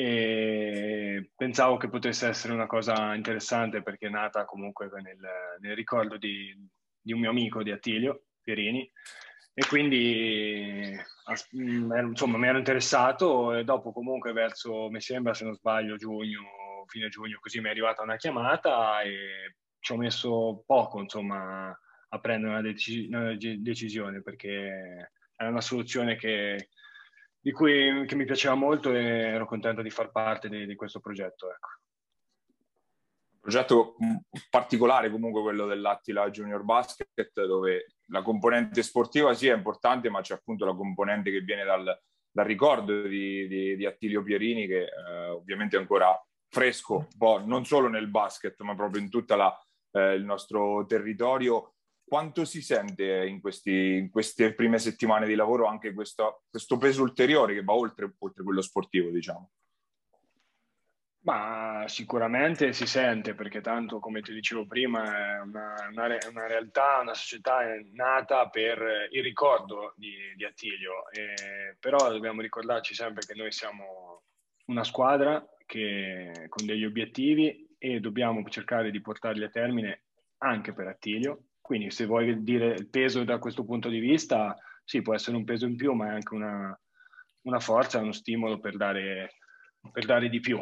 [0.00, 5.18] e pensavo che potesse essere una cosa interessante perché è nata comunque nel,
[5.60, 6.56] nel ricordo di,
[6.98, 8.90] di, un mio amico di Attilio Pierini.
[9.52, 10.96] E quindi
[11.54, 16.40] mm, insomma mi ero interessato e dopo comunque verso mi sembra se non sbaglio giugno
[16.86, 22.18] fine giugno così mi è arrivata una chiamata e ci ho messo poco insomma a
[22.20, 26.68] prendere una, dec- una decisione perché era una soluzione che
[27.40, 31.50] di cui mi piaceva molto e ero contento di far parte di, di questo progetto.
[31.50, 31.68] Ecco.
[33.32, 33.96] Un progetto
[34.50, 40.34] particolare comunque quello dell'Attila Junior Basket dove la componente sportiva sì è importante ma c'è
[40.34, 41.98] appunto la componente che viene dal,
[42.30, 46.14] dal ricordo di, di, di, Attilio Pierini che eh, ovviamente è ancora
[46.48, 47.06] fresco,
[47.44, 49.34] non solo nel basket ma proprio in tutto
[49.92, 51.76] eh, il nostro territorio
[52.10, 57.02] quanto si sente in, questi, in, queste prime settimane di lavoro anche questo, questo peso
[57.02, 59.50] ulteriore che va oltre, oltre, quello sportivo, diciamo?
[61.20, 66.98] Ma sicuramente si sente perché tanto, come ti dicevo prima, è una, una, una realtà,
[67.00, 67.60] una società
[67.92, 74.22] nata per il ricordo di, di Attilio, e, però dobbiamo ricordarci sempre che noi siamo
[74.64, 80.02] una squadra che, con degli obiettivi e dobbiamo cercare di portarli a termine
[80.38, 85.02] anche per Attilio quindi se vuoi dire il peso da questo punto di vista, sì,
[85.02, 86.76] può essere un peso in più, ma è anche una,
[87.42, 89.36] una forza, uno stimolo per dare,
[89.92, 90.60] per dare di più.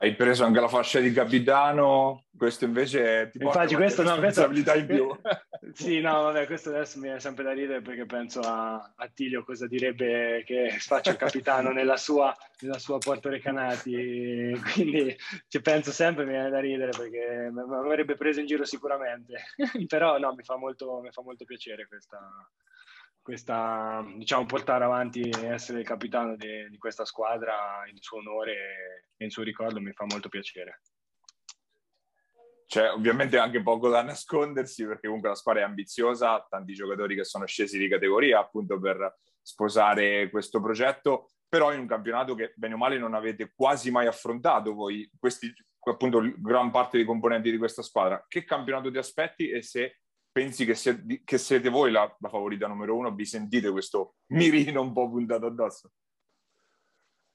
[0.00, 4.92] Hai preso anche la fascia di capitano, questo invece ti Infatti, questo no, responsabilità questo,
[4.92, 5.20] in più.
[5.74, 9.42] sì, no, vabbè, questo adesso mi è sempre da ridere perché penso a, a Tilio
[9.42, 15.16] cosa direbbe che faccia il capitano nella sua, nella sua Porto Recanati, quindi
[15.48, 19.46] ci penso sempre, mi viene da ridere perché mi avrebbe preso in giro sicuramente,
[19.88, 22.20] però no, mi fa molto, mi fa molto piacere questa,
[23.28, 29.04] questa, diciamo, portare avanti e essere il capitano di, di questa squadra in suo onore
[29.14, 30.80] e in suo ricordo mi fa molto piacere.
[32.66, 37.24] C'è ovviamente anche poco da nascondersi perché comunque la squadra è ambiziosa, tanti giocatori che
[37.24, 42.74] sono scesi di categoria appunto per sposare questo progetto, però in un campionato che bene
[42.74, 47.58] o male non avete quasi mai affrontato voi, questi appunto gran parte dei componenti di
[47.58, 48.24] questa squadra.
[48.26, 49.97] Che campionato ti aspetti e se
[50.30, 54.82] pensi che, sia, che siete voi la, la, favorita numero uno, vi sentite questo mirino
[54.82, 55.90] un po' puntato addosso?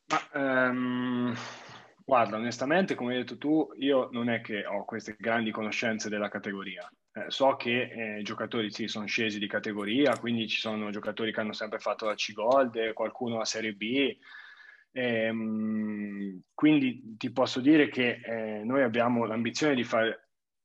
[0.08, 1.34] Ma, um,
[2.04, 6.30] guarda, onestamente, come hai detto tu, io non è che ho queste grandi conoscenze della
[6.30, 6.90] categoria.
[7.16, 11.32] Eh, so che eh, i giocatori sì, sono scesi di categoria, quindi ci sono giocatori
[11.32, 14.18] che hanno sempre fatto la C-Gold, qualcuno la Serie B.
[14.96, 20.23] Ehm, quindi ti posso dire che eh, noi abbiamo l'ambizione di fare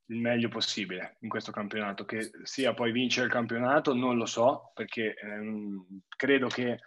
[0.08, 2.04] il meglio possibile in questo campionato.
[2.04, 6.78] Che sia poi vincere il campionato non lo so, perché ehm, credo che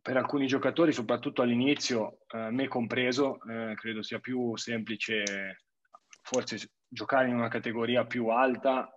[0.00, 5.64] per alcuni giocatori, soprattutto all'inizio, eh, me compreso, eh, credo sia più semplice
[6.22, 8.94] forse giocare in una categoria più alta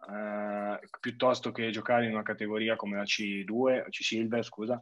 [0.80, 4.80] eh, piuttosto che giocare in una categoria come la C2, C Silver, scusa,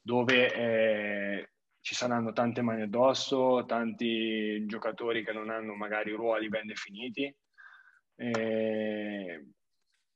[0.00, 6.66] dove eh, ci saranno tante mani addosso, tanti giocatori che non hanno magari ruoli ben
[6.66, 7.34] definiti
[8.16, 9.50] e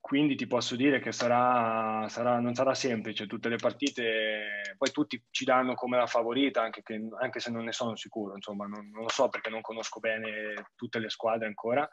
[0.01, 5.23] quindi ti posso dire che sarà, sarà, non sarà semplice, tutte le partite, poi tutti
[5.31, 8.91] ci danno come la favorita, anche, che, anche se non ne sono sicuro, insomma, non,
[8.91, 11.89] non, lo so perché non conosco bene tutte le squadre ancora,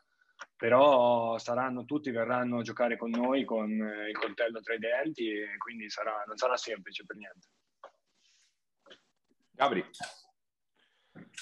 [0.56, 5.58] però saranno tutti, verranno a giocare con noi con il coltello tra i denti e
[5.58, 7.48] quindi sarà, non sarà semplice per niente.
[9.52, 9.86] Gabri.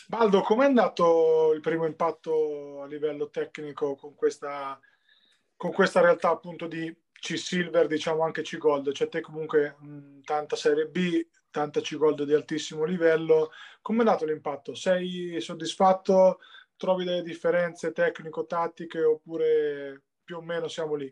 [0.08, 4.80] Baldo, com'è andato il primo impatto a livello tecnico con questa,
[5.56, 8.92] con questa realtà appunto di C-Silver, diciamo anche C-Gold?
[8.92, 13.52] C'è te comunque mh, tanta Serie B, tanta C-Gold di altissimo livello.
[13.82, 14.76] Com'è andato l'impatto?
[14.76, 16.40] Sei soddisfatto?
[16.78, 21.12] Trovi delle differenze tecnico-tattiche oppure più o meno siamo lì?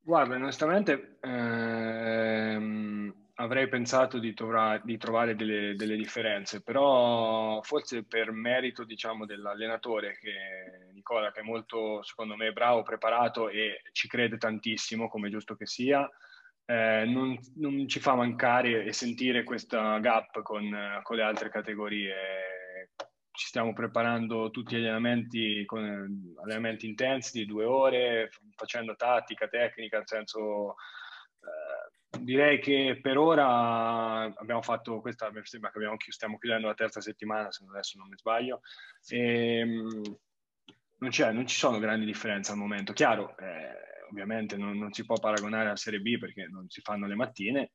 [0.00, 1.18] Guarda, onestamente...
[1.20, 9.26] Ehm avrei pensato di, trova- di trovare delle, delle, differenze, però forse per merito diciamo,
[9.26, 15.28] dell'allenatore che Nicola, che è molto secondo me bravo, preparato e ci crede tantissimo, come
[15.28, 16.08] giusto che sia,
[16.64, 22.14] eh, non, non, ci fa mancare e sentire questa gap con, con, le altre categorie.
[23.30, 29.98] Ci stiamo preparando tutti gli allenamenti con allenamenti intensi di due ore, facendo tattica, tecnica,
[29.98, 30.76] nel senso
[32.20, 37.00] direi che per ora abbiamo fatto questa, mi sembra che abbiamo, stiamo chiudendo la terza
[37.00, 38.60] settimana, se adesso non mi sbaglio.
[39.08, 40.18] E, ehm,
[40.98, 42.92] non, non, ci sono grandi differenze al momento.
[42.92, 47.06] Chiaro, eh, ovviamente non, non, si può paragonare alla Serie B perché non si fanno
[47.06, 47.72] le mattine,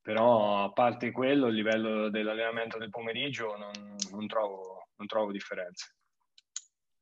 [0.00, 5.94] però a parte quello, il livello dell'allenamento del pomeriggio non, non trovo, trovo differenze.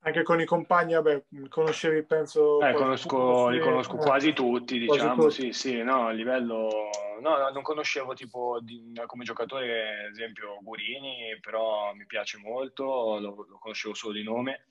[0.05, 2.61] Anche con i compagni, vabbè, conoscevi, penso...
[2.61, 5.53] Eh, conosco, li conosco eh, quasi tutti, diciamo, quasi tutti.
[5.53, 6.91] sì, sì, no, a livello...
[7.21, 12.85] No, non conoscevo tipo di, come giocatore, ad esempio, Gurini, però mi piace molto,
[13.21, 14.67] lo, lo conoscevo solo di nome.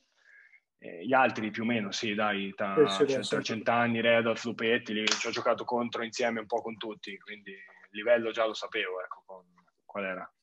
[0.80, 5.28] Eh, gli altri più o meno, sì, dai, tra, tra cent'anni, Redolf, Lupetti, li, ci
[5.28, 9.24] ho giocato contro insieme un po' con tutti, quindi il livello già lo sapevo, ecco,
[9.26, 9.46] con,
[9.86, 10.34] qual era.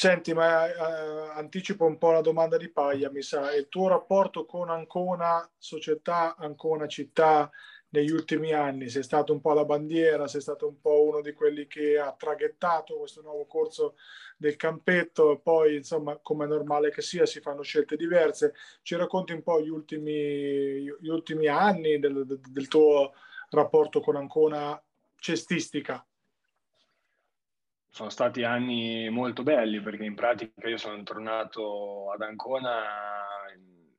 [0.00, 4.46] Senti, ma eh, anticipo un po' la domanda di Paglia, mi sa, il tuo rapporto
[4.46, 7.50] con Ancona società, Ancona città
[7.90, 8.88] negli ultimi anni?
[8.88, 12.14] Sei stato un po' la bandiera, sei stato un po' uno di quelli che ha
[12.14, 13.96] traghettato questo nuovo corso
[14.38, 18.54] del campetto, poi insomma, come è normale che sia, si fanno scelte diverse.
[18.80, 23.12] Ci racconti un po' gli ultimi, gli ultimi anni del, del tuo
[23.50, 24.82] rapporto con Ancona
[25.16, 26.02] cestistica?
[27.90, 32.84] Sono stati anni molto belli perché in pratica io sono tornato ad Ancona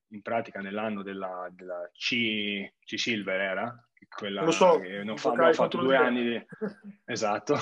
[0.10, 5.30] in, pratica nell'anno della, della C, C, Silver era quella lo so, che non fa,
[5.30, 6.46] abbiamo fatto due anni di...
[7.06, 7.58] esatto.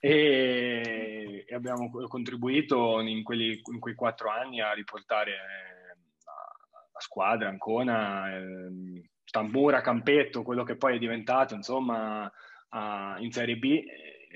[0.00, 5.32] E, e, abbiamo contribuito in, quelli, in, quei quattro anni a riportare
[6.24, 6.32] la,
[6.92, 9.10] la squadra Ancona eh,
[9.82, 12.30] Campetto quello che poi è diventato insomma
[12.70, 13.82] a, in Serie B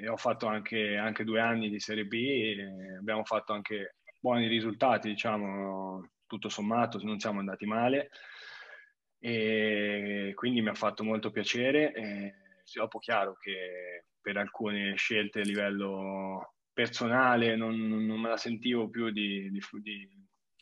[0.08, 2.56] ho fatto anche, anche, due anni di Serie B,
[2.98, 8.10] abbiamo fatto anche buoni risultati, diciamo, tutto sommato, non siamo andati male
[9.18, 11.92] e quindi mi ha fatto molto piacere.
[11.92, 12.34] E
[12.74, 19.11] dopo chiaro che per alcune scelte a livello personale non, non me la sentivo più
[19.11, 20.09] di, di, di,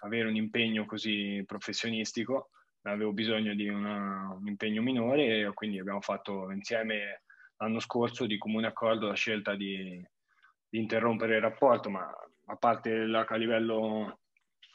[0.01, 2.51] avere un impegno così professionistico,
[2.82, 7.22] avevo bisogno di una, un impegno minore e quindi abbiamo fatto insieme
[7.59, 10.05] l'anno scorso di comune accordo la scelta di,
[10.69, 12.11] di interrompere il rapporto, ma
[12.47, 14.21] a parte la, a livello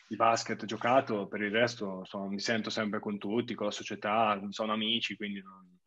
[0.08, 4.40] di basket giocato, per il resto sono, mi sento sempre con tutti, con la società,
[4.50, 5.80] sono amici, quindi non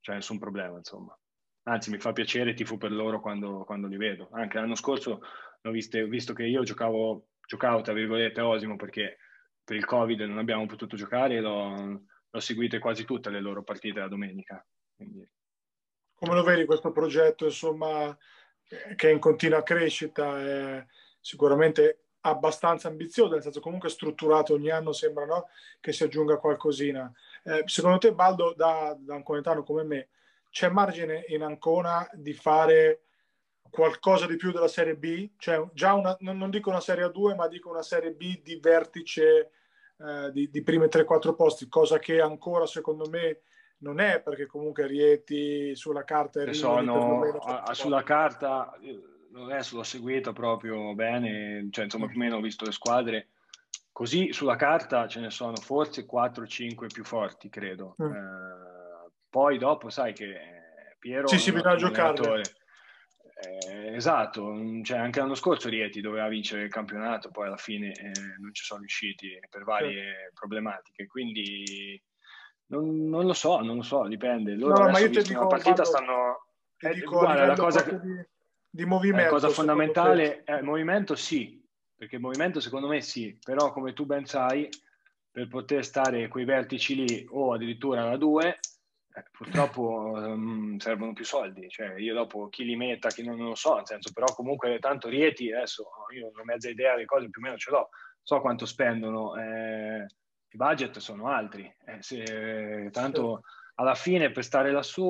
[0.00, 1.16] c'è nessun problema, insomma.
[1.64, 4.28] Anzi, mi fa piacere, tifo per loro quando, quando li vedo.
[4.32, 5.20] Anche l'anno scorso,
[5.62, 9.18] ho visto, visto che io giocavo, giocavo, tra virgolette, Osimo, perché
[9.62, 14.00] per il Covid non abbiamo potuto giocare, l'ho, l'ho seguite quasi tutte le loro partite
[14.00, 14.64] la domenica.
[14.96, 15.24] Quindi...
[16.22, 18.16] Come lo vedi questo progetto, insomma,
[18.94, 20.40] che è in continua crescita?
[20.40, 20.86] È
[21.18, 25.48] sicuramente abbastanza ambizioso, nel senso comunque strutturato ogni anno sembra no?
[25.80, 27.12] che si aggiunga qualcosina.
[27.42, 30.10] Eh, secondo te, Baldo, da, da un conetano come me,
[30.48, 33.06] c'è margine in Ancona di fare
[33.68, 35.30] qualcosa di più della Serie B?
[35.36, 39.50] Cioè, già una, non dico una Serie A2, ma dico una Serie B di vertice
[39.98, 43.40] eh, di, di prime 3-4 posti, cosa che ancora secondo me
[43.82, 48.76] non è perché comunque Rieti sulla carta è sono, a, sulla carta
[49.34, 53.28] adesso l'ho seguito proprio bene, cioè insomma più o meno ho visto le squadre.
[53.90, 57.94] Così sulla carta ce ne sono forse 4-5 più forti, credo.
[58.02, 58.12] Mm.
[58.12, 60.34] Eh, poi dopo sai che
[60.98, 62.42] Piero sì, sì, bisogna giocare.
[63.42, 68.12] Eh, esatto, cioè, anche l'anno scorso Rieti doveva vincere il campionato, poi alla fine eh,
[68.38, 70.34] non ci sono riusciti per varie sì.
[70.34, 72.00] problematiche, quindi
[72.76, 74.54] non, non, lo so, non lo so, dipende.
[74.54, 76.46] Loro no, ma io ti dico, partita stanno...
[76.76, 77.98] Ti eh, dico, guarda, la cosa che...
[78.00, 78.30] Di
[78.74, 79.24] di movimento.
[79.24, 81.62] La cosa fondamentale è il movimento sì,
[81.94, 84.66] perché il movimento secondo me sì, però come tu ben sai,
[85.30, 88.60] per poter stare quei vertici lì o addirittura alla 2,
[89.14, 91.68] eh, purtroppo um, servono più soldi.
[91.68, 94.78] Cioè, io dopo chi li metta, chi non, non, lo so, nel senso, però comunque
[94.78, 97.90] tanto Rieti, adesso io ho una mezza idea delle cose più o meno ce l'ho,
[98.22, 100.06] so quanto spendono, eh,
[100.52, 101.64] i budget sono altri.
[101.84, 103.42] Eh, se, tanto
[103.76, 105.08] alla fine per stare lassù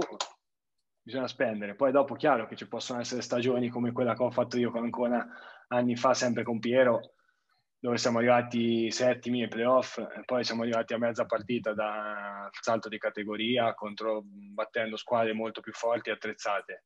[1.03, 1.75] bisogna spendere.
[1.75, 4.85] Poi dopo, chiaro che ci possono essere stagioni come quella che ho fatto io con
[4.85, 5.27] Ancona
[5.69, 7.15] anni fa, sempre con Piero,
[7.79, 12.89] dove siamo arrivati settimi ai playoff, e poi siamo arrivati a mezza partita da salto
[12.89, 16.85] di categoria, contro, battendo squadre molto più forti e attrezzate.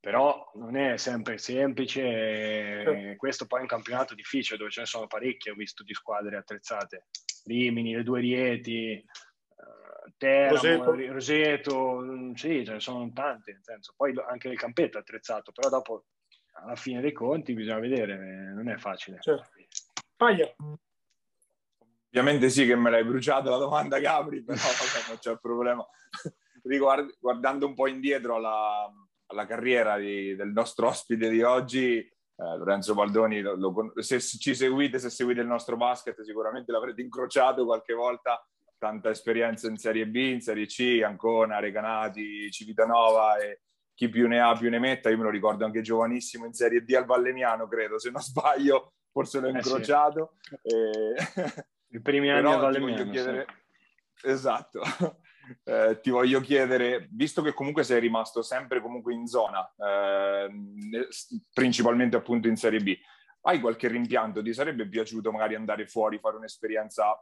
[0.00, 5.06] Però non è sempre semplice, questo poi è un campionato difficile dove ce ne sono
[5.06, 7.06] parecchie, ho visto di squadre attrezzate.
[7.44, 9.04] Rimini, le due Rieti,
[10.16, 11.12] Teramo, Roseto.
[11.12, 13.94] Roseto, mm, sì, ce ne sono tante, nel senso.
[13.96, 16.06] poi anche il campetto è attrezzato, però dopo
[16.54, 19.18] alla fine dei conti bisogna vedere, eh, non è facile.
[19.20, 19.50] Certo.
[20.16, 20.52] Paglia.
[22.08, 24.58] Ovviamente sì che me l'hai bruciata la domanda Gabri, però
[25.08, 25.86] non c'è problema.
[26.64, 28.90] Riguard- guardando un po' indietro alla,
[29.28, 34.54] alla carriera di, del nostro ospite di oggi, eh, Lorenzo Baldoni, lo, lo, se ci
[34.54, 38.42] seguite, se seguite il nostro basket, sicuramente l'avrete incrociato qualche volta
[38.78, 43.62] tanta esperienza in Serie B, in Serie C, Ancona, Recanati, Civitanova e
[43.92, 45.10] chi più ne ha più ne metta.
[45.10, 48.92] Io me lo ricordo anche giovanissimo in Serie D al Vallegnano, credo, se non sbaglio,
[49.10, 50.36] forse l'ho incrociato.
[50.50, 51.40] Eh sì.
[51.40, 51.66] e...
[51.90, 53.10] I primi anni al Vallegnano.
[53.10, 53.46] Chiedere...
[54.14, 54.28] Sì.
[54.28, 54.82] Esatto.
[55.64, 60.50] Eh, ti voglio chiedere, visto che comunque sei rimasto sempre comunque in zona, eh,
[61.52, 62.96] principalmente appunto in Serie B,
[63.42, 64.42] hai qualche rimpianto?
[64.42, 67.18] Ti sarebbe piaciuto magari andare fuori, fare un'esperienza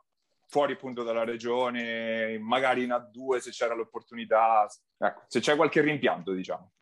[0.48, 4.66] fuori appunto dalla regione, magari in A2 se c'era l'opportunità,
[4.96, 6.72] ecco, se c'è qualche rimpianto, diciamo.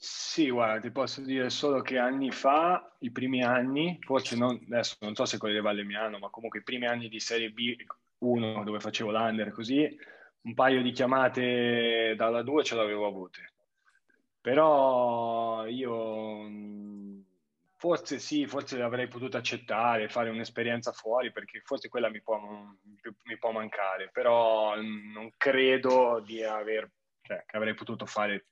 [0.00, 4.96] Sì, guarda, ti posso dire solo che anni fa, i primi anni, forse non, adesso
[5.00, 8.78] non so se quelli di Valemiano, ma comunque i primi anni di Serie B1 dove
[8.78, 9.98] facevo l'under così,
[10.48, 13.52] un paio di chiamate dalla 2 ce l'avevo avute.
[14.40, 16.46] Però io
[17.80, 23.38] Forse sì, forse l'avrei potuto accettare, fare un'esperienza fuori, perché forse quella mi può, mi
[23.38, 26.90] può mancare, però non credo di aver,
[27.22, 28.46] cioè, che avrei potuto fare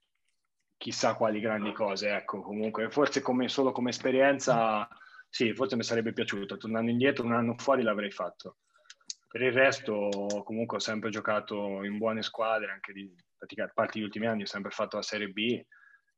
[0.77, 4.89] chissà quali grandi cose, ecco, comunque, forse come, solo come esperienza,
[5.29, 8.59] sì, forse mi sarebbe piaciuto, tornando indietro un anno fuori l'avrei fatto.
[9.29, 10.09] Per il resto,
[10.45, 14.47] comunque, ho sempre giocato in buone squadre, anche di, a parte degli ultimi anni, ho
[14.47, 15.61] sempre fatto la Serie B,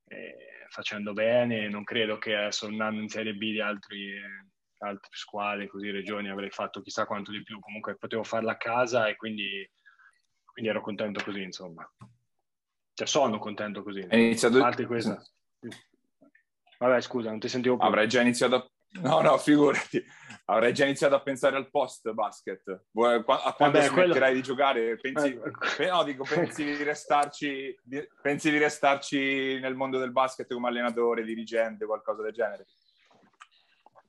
[0.05, 0.37] eh,
[0.69, 1.69] facendo bene.
[1.69, 4.21] Non credo che adesso andando in Serie B di altri,
[4.79, 7.59] altre squadre, così regioni, avrei fatto chissà quanto di più.
[7.59, 9.69] Comunque potevo farla a casa e quindi,
[10.45, 11.91] quindi ero contento così, insomma.
[12.95, 14.01] Cioè sono contento così.
[14.01, 14.59] È iniziato...
[14.59, 15.21] A parte questa.
[16.79, 17.87] Vabbè, scusa, non ti sentivo più.
[17.87, 20.03] Avrei già iniziato No, no, figurati.
[20.47, 22.62] Avrei già iniziato a pensare al post basket.
[22.68, 25.39] A quando Vabbè, smetterai quello- di giocare, pensi,
[25.78, 26.24] Eh, no, dico,
[26.57, 32.22] pensi di restarci, di- pensi di restarci nel mondo del basket come allenatore, dirigente, qualcosa
[32.22, 32.64] del genere?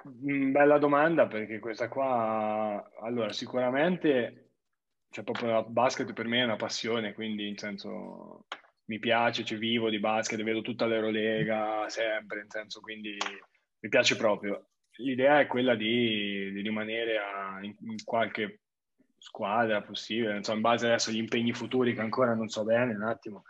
[0.08, 4.52] Mm, Bella domanda perché questa qua, allora sicuramente,
[5.10, 8.46] cioè proprio la basket per me è una passione, quindi in senso
[8.86, 13.18] mi piace, ci vivo di basket, vedo tutta l'Eurolega sempre, in senso quindi
[13.80, 14.70] mi piace proprio.
[14.98, 18.62] L'idea è quella di, di rimanere a- in, in qualche
[19.18, 22.94] squadra possibile, non so, in base adesso agli impegni futuri che ancora non so bene
[22.96, 23.44] un attimo,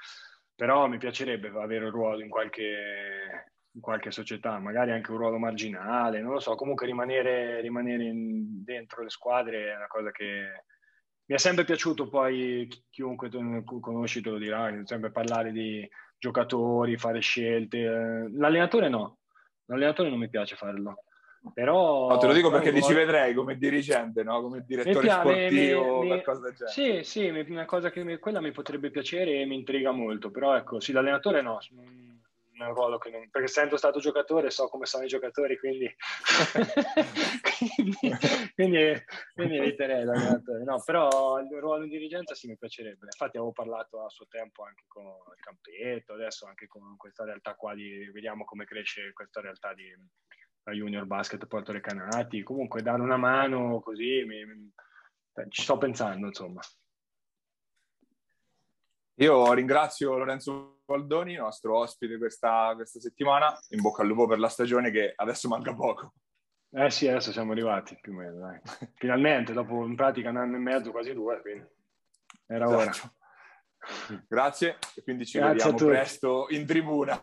[0.56, 5.38] però mi piacerebbe avere un ruolo in qualche, in qualche società, magari anche un ruolo
[5.38, 10.64] marginale, non lo so, comunque rimanere, rimanere in- dentro le squadre è una cosa che
[11.26, 15.88] mi è sempre piaciuto, poi chi- chiunque tu conosci te lo dirà, sempre parlare di
[16.18, 17.80] giocatori, fare scelte,
[18.34, 19.20] l'allenatore no,
[19.70, 21.04] l'allenatore non mi piace farlo.
[21.54, 24.42] Però No, te lo dico perché ti ci vedrei come dirigente, no?
[24.42, 27.04] come direttore pia- mi- sportivo, mi- qualcosa del genere.
[27.04, 30.56] Sì, sì, una cosa che mi- quella mi potrebbe piacere e mi intriga molto, però
[30.58, 31.60] ecco, sì, l'allenatore no,
[32.68, 33.30] un ruolo che non...
[33.30, 35.86] perché essendo stato giocatore so come sono i giocatori, quindi,
[37.42, 37.98] quindi,
[38.56, 39.04] quindi,
[39.34, 40.64] quindi eviterei l'allenatore.
[40.64, 43.06] No, però il ruolo di dirigenza sì mi piacerebbe.
[43.06, 47.56] Infatti avevo parlato a suo tempo anche con il campetto, adesso anche con questa realtà
[47.56, 48.10] qua di...
[48.12, 49.92] vediamo come cresce questa realtà di
[50.72, 52.44] Junior Basket Porto Recanati.
[52.44, 54.72] Comunque dare una mano così mi- mi-
[55.50, 56.62] ci sto pensando, insomma.
[59.16, 63.56] Io ringrazio Lorenzo Baldoni, nostro ospite questa, questa settimana.
[63.70, 66.14] In bocca al lupo per la stagione che adesso manca poco.
[66.72, 68.60] Eh sì, adesso siamo arrivati più o meno, dai.
[68.96, 71.64] Finalmente, dopo in pratica un anno e mezzo, quasi due, quindi
[72.48, 72.90] era ora.
[72.90, 73.14] Esatto.
[74.28, 75.92] Grazie e quindi ci Grazie a vediamo tutti.
[75.92, 77.14] presto in tribuna.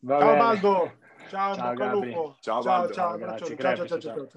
[0.00, 0.38] Va Ciao bene.
[0.38, 2.12] Baldo, ciao, Ciao, bocca al Gabri.
[2.12, 2.36] lupo.
[2.40, 2.92] Ciao, ciao, Baldo.
[2.92, 4.28] ciao, Grazie, ciao, ciao, ciao, ciao,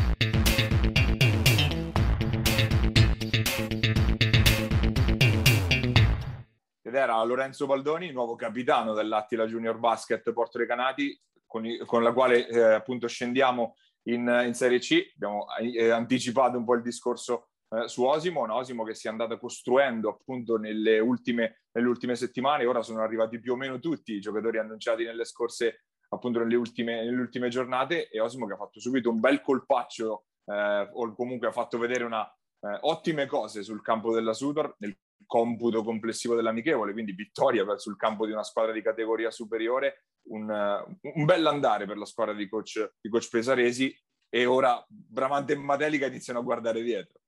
[6.88, 12.14] Ed era Lorenzo Baldoni, nuovo capitano dell'Attila Junior Basket Porto Recanati, con, i- con la
[12.14, 15.12] quale eh, appunto scendiamo in, in Serie C.
[15.16, 19.10] Abbiamo eh, anticipato un po' il discorso eh, su Osimo, un Osimo che si è
[19.10, 22.66] andato costruendo appunto nelle ultime, nelle ultime settimane.
[22.66, 27.04] Ora sono arrivati più o meno tutti i giocatori annunciati nelle scorse, appunto nelle ultime,
[27.04, 31.50] nelle ultime giornate e Osimo che ha fatto subito un bel colpaccio eh, o comunque
[31.50, 32.26] ha fatto vedere una,
[32.62, 38.26] eh, ottime cose sul campo della Sudor nel computo complessivo dell'amichevole, quindi vittoria sul campo
[38.26, 42.94] di una squadra di categoria superiore, un, eh, un bell'andare per la squadra di coach,
[43.00, 43.96] di coach Pesaresi
[44.30, 47.20] e ora Bramante e Matelica iniziano a guardare dietro.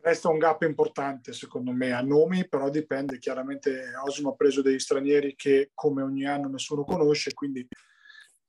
[0.00, 3.18] Resta un gap importante secondo me a nomi, però dipende.
[3.18, 7.66] Chiaramente Osimo ha preso degli stranieri che come ogni anno nessuno conosce, quindi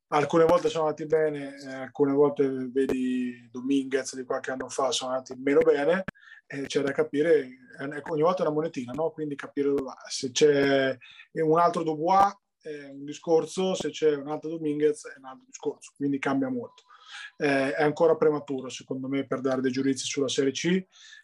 [0.09, 5.11] alcune volte sono andati bene, eh, alcune volte vedi Dominguez di qualche anno fa sono
[5.11, 6.03] andati meno bene
[6.47, 9.11] e c'è da capire, è- ogni volta è una monetina, no?
[9.11, 9.97] quindi capire dove va.
[10.07, 10.97] Se c'è
[11.33, 15.93] un altro Dubois è un discorso, se c'è un altro Dominguez è un altro discorso,
[15.95, 16.83] quindi cambia molto.
[17.37, 20.65] Eh, è ancora prematuro secondo me per dare dei giudizi sulla Serie C.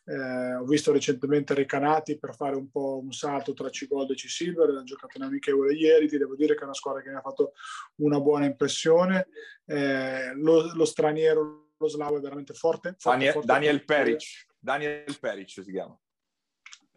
[0.06, 4.70] Eh, ho visto recentemente Recanati per fare un po' un salto tra C-Gold e C-Silver,
[4.70, 7.22] ha giocato in amichevole ieri, ti devo dire che è una squadra che mi ha
[7.22, 7.54] fatto
[7.96, 9.28] una buona impressione.
[9.66, 12.96] Eh, lo, lo straniero, lo slavo è veramente forte.
[12.98, 14.24] forte, Daniel, forte Daniel per- Peric,
[14.64, 16.00] Daniel Peric si chiama.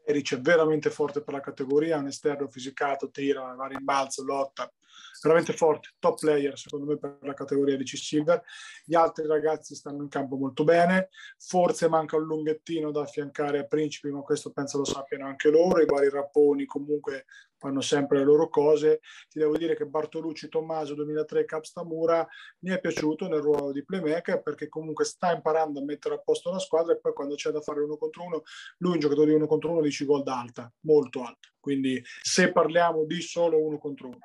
[0.05, 4.73] Peric è veramente forte per la categoria, un esterno fisicato, tira, va a rimbalzo, lotta,
[5.22, 8.42] veramente forte, top player secondo me per la categoria di C-Silver.
[8.84, 13.64] Gli altri ragazzi stanno in campo molto bene, forse manca un lunghettino da affiancare a
[13.64, 17.26] Principi, ma questo penso lo sappiano anche loro, i vari rapponi comunque
[17.59, 19.01] fanno sempre le loro cose.
[19.28, 22.26] Ti devo dire che Bartolucci Tommaso 2003 Caps Tamura
[22.61, 26.51] mi è piaciuto nel ruolo di playmaker perché comunque sta imparando a mettere a posto
[26.51, 28.42] la squadra e poi quando c'è da fare uno contro uno,
[28.78, 31.49] lui un giocatore di uno contro uno di C-Gold alta, molto alta.
[31.67, 34.21] Quindi se parliamo di solo uno contro uno,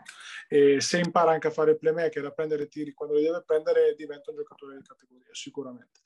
[0.48, 4.30] e se impara anche a fare playmaker, a prendere tiri quando li deve prendere, diventa
[4.30, 6.02] un giocatore di categoria, sicuramente.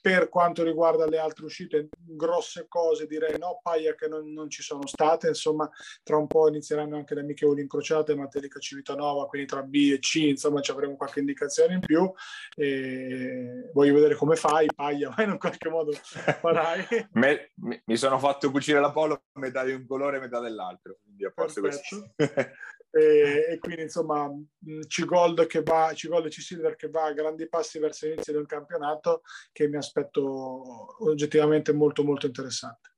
[0.00, 4.60] Per quanto riguarda le altre uscite, grosse cose direi no, paia che non, non ci
[4.60, 5.70] sono state, insomma
[6.02, 10.16] tra un po' inizieranno anche le amichevoli incrociate, Matelica Civitanova, quindi tra B e C,
[10.16, 12.10] insomma ci avremo qualche indicazione in più.
[12.56, 16.84] E voglio vedere come fai, paia, ma in un qualche modo farai.
[17.12, 20.71] Me- mi mi sono fatto cucire la polo metà di un colore e metà dell'altro,
[21.02, 21.80] quindi a posto così.
[22.94, 27.48] e, e quindi insomma mh, C-Gold che va C-Gold e C-Silver che va a grandi
[27.48, 32.90] passi verso l'inizio di un campionato che mi aspetto oggettivamente molto molto interessante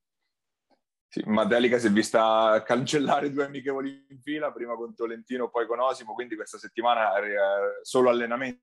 [1.08, 5.78] Sì, Madelica si è vista cancellare due amichevoli in fila, prima con Tolentino, poi con
[5.78, 7.34] Osimo, quindi questa settimana eh,
[7.82, 8.60] solo allenamenti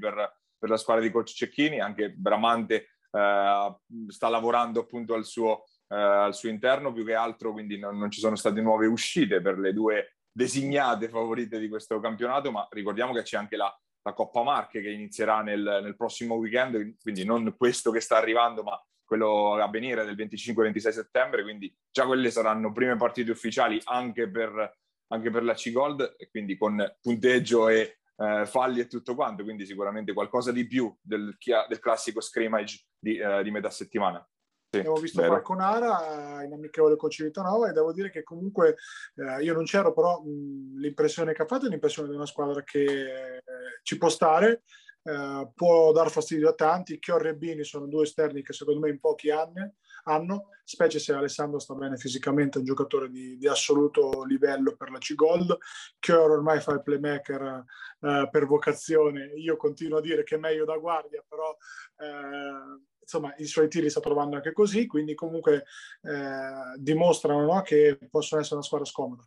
[0.00, 3.76] per, per, la squadra di coach Cecchini, anche Bramante eh,
[4.08, 8.20] sta lavorando appunto al suo, al suo, interno più che altro, quindi non, non ci
[8.20, 13.22] sono state nuove uscite per le due designate favorite di questo campionato, ma ricordiamo che
[13.22, 17.90] c'è anche la, la Coppa Marche che inizierà nel, nel, prossimo weekend, quindi non questo
[17.90, 22.96] che sta arrivando, ma quello a venire del 25-26 settembre, quindi già quelle saranno prime
[22.96, 24.78] partite ufficiali anche per,
[25.08, 29.64] anche per la C-Gold, e quindi con punteggio e eh, falli e tutto quanto, quindi
[29.64, 31.36] sicuramente qualcosa di più del,
[31.68, 34.26] del classico scrimmage di, eh, di metà settimana.
[34.68, 35.34] Sì, Abbiamo visto vero.
[35.34, 38.76] Falconara in amichevole con Civitanova e devo dire che comunque
[39.14, 42.62] eh, io non c'ero, però mh, l'impressione che ha fatto è l'impressione di una squadra
[42.62, 43.42] che eh,
[43.82, 44.62] ci può stare,
[45.04, 46.98] eh, può dar fastidio a tanti.
[46.98, 49.72] Chiorri e Bini sono due esterni che secondo me in pochi anni
[50.08, 54.90] hanno, specie se Alessandro sta bene fisicamente, è un giocatore di, di assoluto livello per
[54.90, 55.56] la C-Gold.
[55.98, 57.64] Chior ormai fa il playmaker
[58.00, 61.56] eh, per vocazione, io continuo a dire che è meglio da guardia, però
[61.98, 65.64] eh, insomma i suoi tiri sta trovando anche così, quindi comunque
[66.02, 69.22] eh, dimostrano no, che possono essere una squadra scomoda.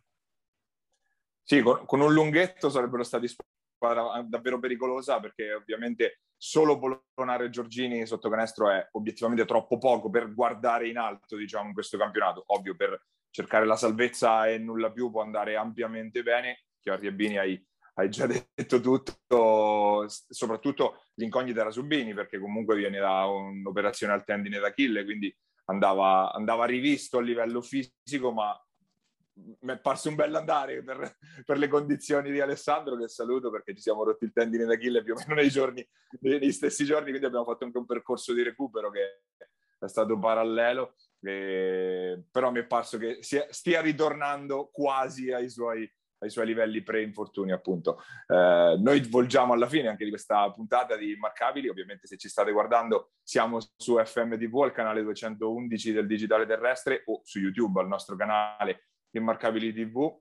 [1.42, 7.50] Sì, con, con un lunghetto sarebbero stati squadra davvero pericolosa perché ovviamente solo Polonare e
[7.50, 12.44] Giorgini sotto canestro è obiettivamente troppo poco per guardare in alto diciamo in questo campionato
[12.46, 17.38] ovvio per cercare la salvezza e nulla più può andare ampiamente bene Chiari e Bini
[17.38, 17.68] hai,
[18.00, 24.24] hai già detto tutto soprattutto l'incognita era su Bini perché comunque viene da un'operazione al
[24.24, 25.34] tendine d'Achille quindi
[25.66, 28.54] andava, andava rivisto a livello fisico ma
[29.60, 33.74] mi è parso un bel andare per, per, le condizioni di Alessandro, che saluto perché
[33.74, 35.86] ci siamo rotti il tendine d'Achille più o meno nei giorni,
[36.20, 39.22] negli stessi giorni, quindi abbiamo fatto anche un percorso di recupero che
[39.78, 45.90] è stato parallelo, e, però mi è parso che sia, stia ritornando quasi ai suoi,
[46.20, 48.02] ai suoi livelli pre-infortuni, appunto.
[48.26, 51.68] Eh, noi volgiamo alla fine anche di questa puntata di Immarcabili.
[51.68, 57.20] Ovviamente, se ci state guardando, siamo su FMTV, al canale 211 del Digitale Terrestre, o
[57.24, 60.18] su YouTube, al nostro canale Immarcabili TV.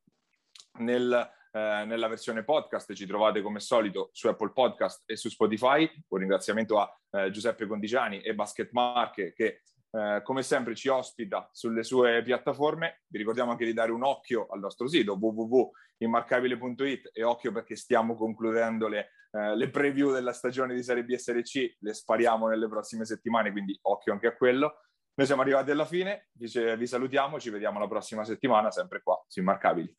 [0.79, 5.89] Nel, eh, nella versione podcast ci trovate come solito su Apple Podcast e su Spotify.
[6.09, 11.49] Un ringraziamento a eh, Giuseppe Condigiani e Basket Marche che eh, come sempre ci ospita
[11.51, 13.01] sulle sue piattaforme.
[13.07, 18.15] Vi ricordiamo anche di dare un occhio al nostro sito www.immarcabile.it e occhio perché stiamo
[18.15, 22.47] concludendo le, eh, le preview della stagione di Serie B e Serie C, le spariamo
[22.47, 24.81] nelle prossime settimane, quindi occhio anche a quello.
[25.15, 29.21] Noi siamo arrivati alla fine, vi, vi salutiamo, ci vediamo la prossima settimana, sempre qua
[29.27, 29.93] su Immarcabili.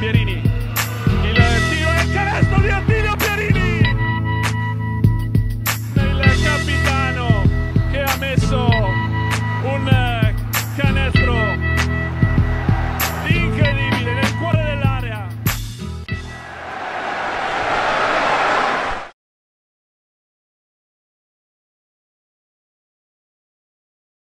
[0.00, 0.40] Pierini